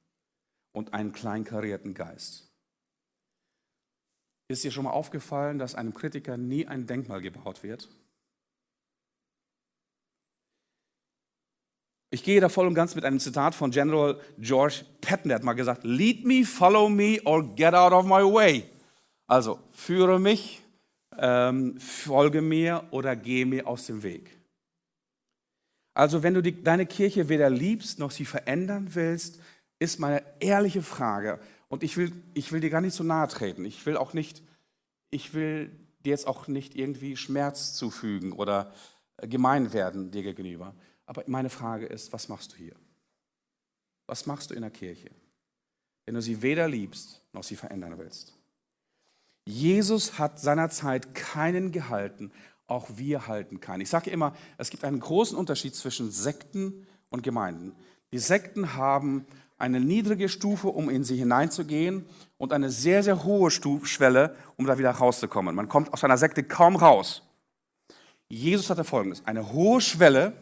[0.77, 2.47] und einen kleinkarierten Geist.
[4.47, 7.89] Ist dir schon mal aufgefallen, dass einem Kritiker nie ein Denkmal gebaut wird?
[12.11, 15.43] Ich gehe da voll und ganz mit einem Zitat von General George Patton, der hat
[15.43, 18.69] mal gesagt, Lead me, follow me or get out of my way.
[19.25, 20.61] Also, führe mich,
[21.17, 24.37] ähm, folge mir oder gehe mir aus dem Weg.
[25.95, 29.41] Also, wenn du die, deine Kirche weder liebst noch sie verändern willst,
[29.79, 33.65] ist meine ehrliche Frage, und ich will, ich will dir gar nicht so nahe treten.
[33.65, 34.41] Ich will auch nicht,
[35.09, 35.71] ich will
[36.05, 38.73] dir jetzt auch nicht irgendwie Schmerz zufügen oder
[39.17, 40.73] gemein werden dir gegenüber.
[41.05, 42.75] Aber meine Frage ist, was machst du hier?
[44.05, 45.09] Was machst du in der Kirche,
[46.05, 48.33] wenn du sie weder liebst noch sie verändern willst?
[49.45, 52.31] Jesus hat seinerzeit keinen gehalten,
[52.67, 53.81] auch wir halten keinen.
[53.81, 57.73] Ich sage immer, es gibt einen großen Unterschied zwischen Sekten und Gemeinden.
[58.11, 59.25] Die Sekten haben
[59.57, 62.05] eine niedrige Stufe, um in sie hineinzugehen
[62.37, 65.55] und eine sehr, sehr hohe Schwelle, um da wieder rauszukommen.
[65.55, 67.23] Man kommt aus einer Sekte kaum raus.
[68.29, 70.33] Jesus hatte folgendes: eine hohe Schwelle,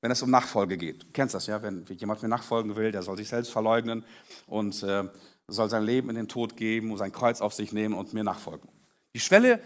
[0.00, 1.02] wenn es um Nachfolge geht.
[1.02, 4.04] Du kennst das ja, wenn jemand mir nachfolgen will, der soll sich selbst verleugnen
[4.46, 5.04] und äh,
[5.48, 8.24] soll sein Leben in den Tod geben und sein Kreuz auf sich nehmen und mir
[8.24, 8.68] nachfolgen.
[9.14, 9.60] Die Schwelle,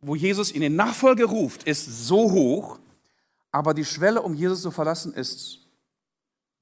[0.00, 2.78] wo Jesus in den Nachfolge ruft, ist so hoch,
[3.50, 5.66] aber die Schwelle, um Jesus zu verlassen, ist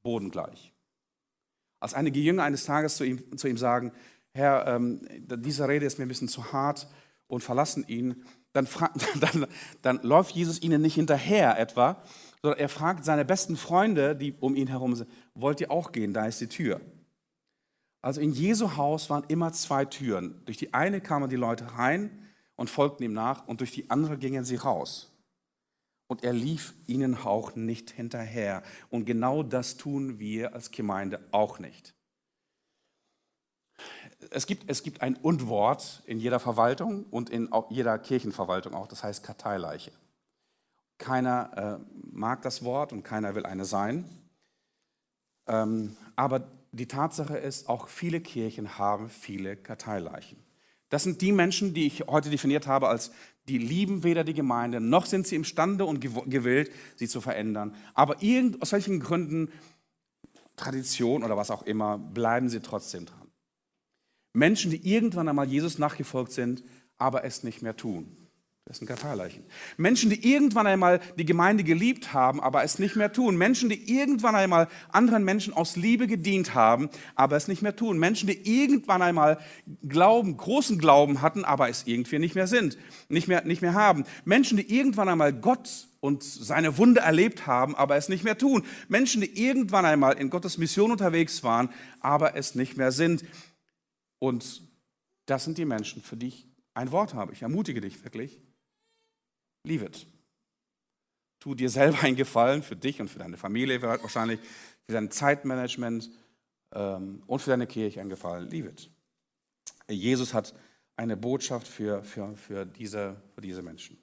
[0.03, 0.73] bodengleich.
[1.81, 3.93] Als einige Jünger eines Tages zu ihm, zu ihm sagen,
[4.33, 6.89] Herr, ähm, diese Rede ist mir ein bisschen zu hart
[7.26, 8.66] und verlassen ihn, dann,
[9.20, 9.47] dann,
[9.83, 12.03] dann läuft Jesus ihnen nicht hinterher etwa,
[12.43, 16.12] sondern er fragt seine besten Freunde, die um ihn herum sind, wollt ihr auch gehen,
[16.12, 16.81] da ist die Tür.
[18.01, 20.41] Also in Jesu Haus waren immer zwei Türen.
[20.45, 22.26] Durch die eine kamen die Leute rein
[22.57, 25.12] und folgten ihm nach und durch die andere gingen sie raus.
[26.09, 28.63] Und er lief ihnen auch nicht hinterher.
[28.91, 31.95] Und genau das tun wir als Gemeinde auch nicht.
[34.31, 39.05] Es gibt, es gibt ein Und-Wort in jeder Verwaltung und in jeder Kirchenverwaltung auch, das
[39.05, 39.93] heißt Karteileiche.
[40.97, 44.05] Keiner äh, mag das Wort und keiner will eine sein.
[45.47, 50.39] Ähm, aber die Tatsache ist, auch viele Kirchen haben viele Karteileichen.
[50.89, 53.13] Das sind die Menschen, die ich heute definiert habe als
[53.49, 57.74] die lieben weder die Gemeinde, noch sind sie imstande und gewillt, sie zu verändern.
[57.94, 59.51] Aber irgend, aus welchen Gründen,
[60.57, 63.30] Tradition oder was auch immer, bleiben sie trotzdem dran.
[64.34, 66.62] Menschen, die irgendwann einmal Jesus nachgefolgt sind,
[66.99, 68.16] aber es nicht mehr tun.
[68.69, 69.45] Das sind Karteileichen.
[69.79, 73.39] Menschen, die irgendwann einmal die Gemeinde geliebt haben, aber es nicht mehr tun.
[73.39, 77.99] Menschen, die irgendwann einmal anderen Menschen aus Liebe gedient haben, aber es nicht mehr tun.
[77.99, 79.39] Menschen, die irgendwann einmal
[79.89, 82.77] Glauben, großen Glauben hatten, aber es irgendwie nicht mehr sind,
[83.09, 84.05] nicht mehr, nicht mehr haben.
[84.27, 88.66] Menschen, die irgendwann einmal Gott und seine Wunde erlebt haben, aber es nicht mehr tun.
[88.89, 93.25] Menschen, die irgendwann einmal in Gottes Mission unterwegs waren, aber es nicht mehr sind.
[94.19, 94.61] Und
[95.25, 97.33] das sind die Menschen, für die ich ein Wort habe.
[97.33, 98.43] Ich ermutige dich wirklich
[99.65, 100.07] Leave it.
[101.41, 104.41] Tu dir selber einen Gefallen für dich und für deine Familie wahrscheinlich,
[104.87, 106.11] für dein Zeitmanagement
[106.73, 108.49] ähm, und für deine Kirche einen Gefallen.
[108.49, 108.91] Leave it.
[109.89, 110.55] Jesus hat
[110.97, 113.99] eine Botschaft für, für, für, diese, für diese Menschen.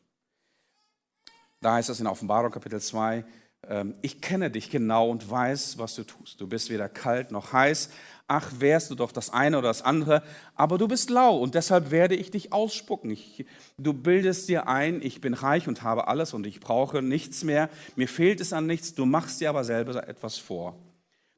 [1.60, 3.26] Da heißt es in Offenbarung Kapitel 2, ähm,
[4.02, 6.40] ich kenne dich genau und weiß, was du tust.
[6.40, 7.90] Du bist weder kalt noch heiß.
[8.28, 10.24] Ach, wärst du doch das eine oder das andere,
[10.56, 13.12] aber du bist lau und deshalb werde ich dich ausspucken.
[13.12, 13.46] Ich,
[13.78, 17.70] du bildest dir ein, ich bin reich und habe alles und ich brauche nichts mehr.
[17.96, 20.76] Mir fehlt es an nichts, du machst dir aber selber etwas vor.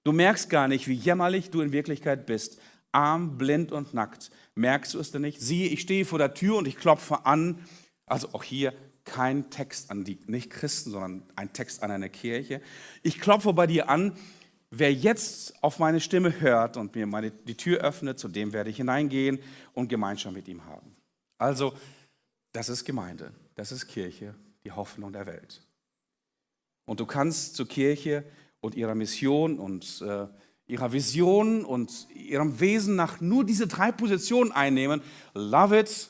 [0.06, 2.62] Du merkst gar nicht, wie jämmerlich du in Wirklichkeit bist.
[2.94, 4.32] Arm, blind und nackt.
[4.56, 5.42] Merkst du es denn nicht?
[5.42, 7.60] Siehe, ich stehe vor der Tür und ich klopfe an.
[8.06, 8.74] Also auch hier
[9.08, 12.62] kein Text an die, nicht Christen, sondern ein Text an eine Kirche.
[13.02, 14.14] Ich klopfe bei dir an.
[14.70, 18.70] Wer jetzt auf meine Stimme hört und mir meine, die Tür öffnet, zu dem werde
[18.70, 19.40] ich hineingehen
[19.74, 20.94] und Gemeinschaft mit ihm haben.
[21.38, 21.74] Also,
[22.52, 24.36] das ist Gemeinde, das ist Kirche,
[24.66, 25.62] die Hoffnung der Welt.
[26.86, 28.26] Und du kannst zur Kirche
[28.60, 30.28] und ihrer Mission und äh,
[30.68, 35.02] ihrer Vision und ihrem Wesen nach nur diese drei Positionen einnehmen.
[35.34, 36.10] Love it,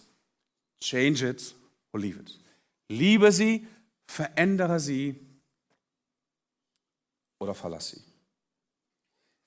[0.82, 1.54] change it
[1.94, 2.40] or leave it.
[2.90, 3.68] Liebe sie,
[4.06, 5.20] verändere sie
[7.40, 8.02] oder verlass sie.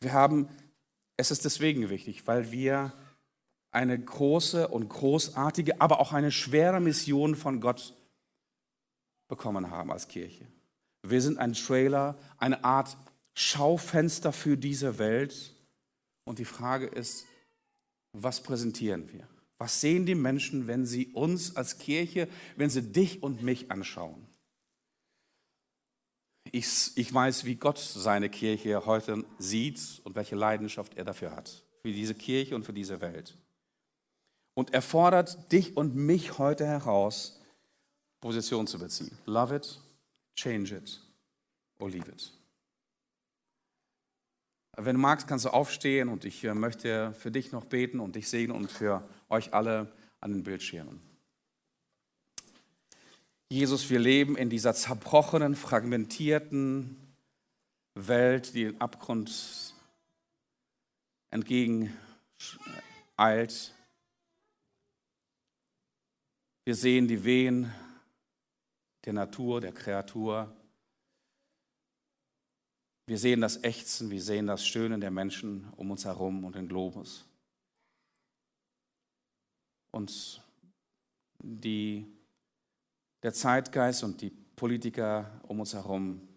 [0.01, 0.49] Wir haben,
[1.17, 2.93] es ist deswegen wichtig, weil wir
[3.71, 7.95] eine große und großartige, aber auch eine schwere Mission von Gott
[9.29, 10.47] bekommen haben als Kirche.
[11.03, 12.97] Wir sind ein Trailer, eine Art
[13.35, 15.55] Schaufenster für diese Welt.
[16.25, 17.27] Und die Frage ist,
[18.13, 19.27] was präsentieren wir?
[19.61, 24.27] Was sehen die Menschen, wenn sie uns als Kirche, wenn sie dich und mich anschauen?
[26.51, 31.63] Ich, ich weiß, wie Gott seine Kirche heute sieht und welche Leidenschaft er dafür hat.
[31.83, 33.37] Für diese Kirche und für diese Welt.
[34.55, 37.39] Und er fordert dich und mich heute heraus,
[38.23, 39.17] Position zu beziehen.
[39.27, 39.79] Love it,
[40.37, 41.03] change it
[41.79, 42.33] or leave it.
[44.79, 48.17] Wenn du magst, kannst du aufstehen und ich äh, möchte für dich noch beten und
[48.17, 51.01] dich segnen und für euch alle an den Bildschirmen.
[53.49, 56.97] Jesus, wir leben in dieser zerbrochenen, fragmentierten
[57.95, 59.75] Welt, die den Abgrund
[61.31, 61.95] entgegeneilt.
[66.65, 67.73] Wir sehen die Wehen
[69.05, 70.55] der Natur, der Kreatur.
[73.07, 76.69] Wir sehen das Ächzen, wir sehen das Stöhnen der Menschen um uns herum und den
[76.69, 77.25] Globus.
[79.91, 80.43] Und
[81.39, 82.07] die,
[83.23, 86.29] der Zeitgeist und die Politiker um uns herum,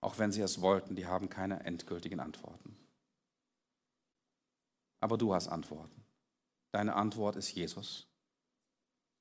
[0.00, 2.76] auch wenn sie es wollten, die haben keine endgültigen Antworten.
[5.00, 6.04] Aber du hast Antworten.
[6.72, 8.06] Deine Antwort ist Jesus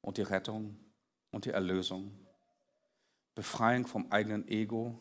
[0.01, 0.77] und die Rettung
[1.31, 2.11] und die Erlösung.
[3.35, 4.99] Befreiung vom eigenen Ego,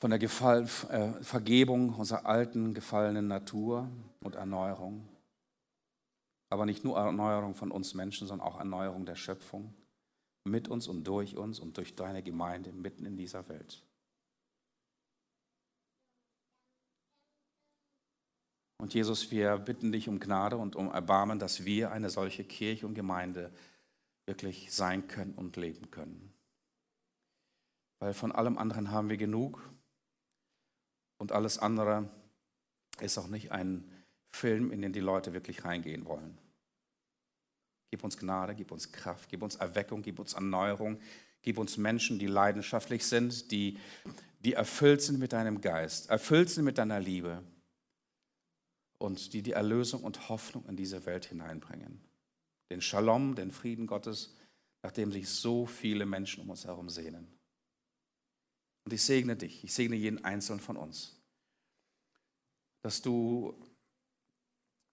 [0.00, 3.90] von der Gefall, äh, Vergebung unserer alten, gefallenen Natur
[4.20, 5.06] und Erneuerung.
[6.50, 9.74] Aber nicht nur Erneuerung von uns Menschen, sondern auch Erneuerung der Schöpfung
[10.44, 13.84] mit uns und durch uns und durch deine Gemeinde mitten in dieser Welt.
[18.80, 22.86] Und Jesus, wir bitten dich um Gnade und um Erbarmen, dass wir eine solche Kirche
[22.86, 23.52] und Gemeinde
[24.24, 26.32] wirklich sein können und leben können.
[27.98, 29.60] Weil von allem anderen haben wir genug
[31.18, 32.08] und alles andere
[33.00, 33.90] ist auch nicht ein
[34.32, 36.38] Film, in den die Leute wirklich reingehen wollen.
[37.90, 41.00] Gib uns Gnade, gib uns Kraft, gib uns Erweckung, gib uns Erneuerung,
[41.42, 43.78] gib uns Menschen, die leidenschaftlich sind, die,
[44.40, 47.42] die erfüllt sind mit deinem Geist, erfüllt sind mit deiner Liebe
[48.98, 52.00] und die die Erlösung und Hoffnung in diese Welt hineinbringen.
[52.70, 54.36] Den Shalom, den Frieden Gottes,
[54.82, 57.26] nach dem sich so viele Menschen um uns herum sehnen.
[58.84, 61.16] Und ich segne dich, ich segne jeden Einzelnen von uns,
[62.82, 63.54] dass du,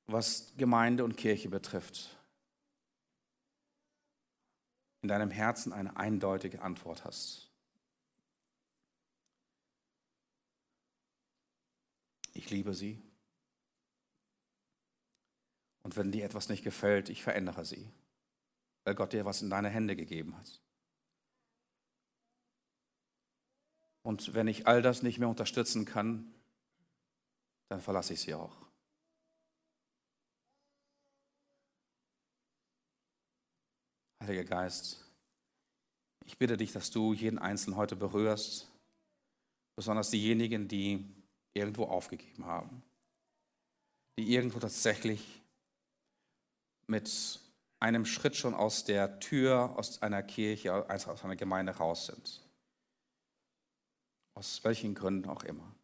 [0.08, 2.16] was Gemeinde und Kirche betrifft,
[5.01, 7.51] in deinem Herzen eine eindeutige Antwort hast.
[12.34, 13.01] Ich liebe sie.
[15.84, 17.91] Und wenn dir etwas nicht gefällt, ich verändere sie,
[18.84, 20.60] weil Gott dir was in deine Hände gegeben hat.
[24.01, 26.34] Und wenn ich all das nicht mehr unterstützen kann,
[27.70, 28.64] dann verlasse ich sie auch.
[34.26, 35.05] Heiliger Geist,
[36.26, 38.67] ich bitte dich, dass du jeden Einzelnen heute berührst,
[39.76, 41.05] besonders diejenigen, die
[41.53, 42.82] irgendwo aufgegeben haben,
[44.17, 45.43] die irgendwo tatsächlich
[46.88, 47.39] mit
[47.80, 52.41] einem Schritt schon aus der Tür, aus einer Kirche, aus einer Gemeinde raus sind.
[54.34, 55.76] Aus welchen Gründen auch immer.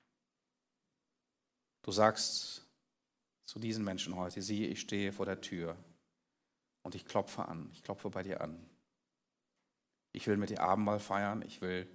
[1.83, 2.65] Du sagst
[3.43, 5.77] zu diesen Menschen heute, siehe, ich stehe vor der Tür
[6.83, 8.69] und ich klopfe an, ich klopfe bei dir an.
[10.13, 11.89] Ich will mit dir Abendmahl feiern, ich will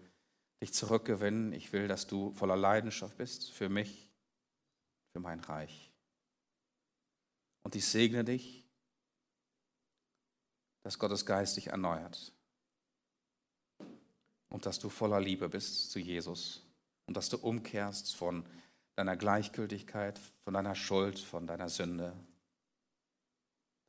[0.63, 4.09] dich zurückgewinnen, ich will, dass du voller Leidenschaft bist für mich,
[5.13, 5.93] für mein Reich.
[7.63, 8.67] Und ich segne dich
[10.87, 12.33] dass Gottes Geist dich erneuert
[14.49, 16.63] und dass du voller Liebe bist zu Jesus
[17.07, 18.47] und dass du umkehrst von
[18.95, 22.13] deiner Gleichgültigkeit, von deiner Schuld, von deiner Sünde,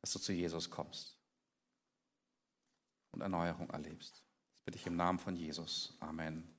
[0.02, 1.16] dass du zu Jesus kommst
[3.12, 4.14] und Erneuerung erlebst.
[4.14, 5.96] Das bitte ich im Namen von Jesus.
[6.00, 6.54] Amen.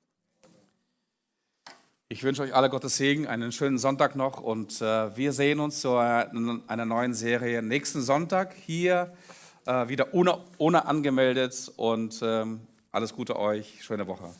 [2.11, 5.81] Ich wünsche euch alle Gottes Segen, einen schönen Sonntag noch und äh, wir sehen uns
[5.81, 9.15] zu einer neuen Serie nächsten Sonntag hier
[9.67, 12.61] äh, wieder ohne, ohne angemeldet und ähm,
[12.91, 14.33] alles Gute euch, schöne Woche.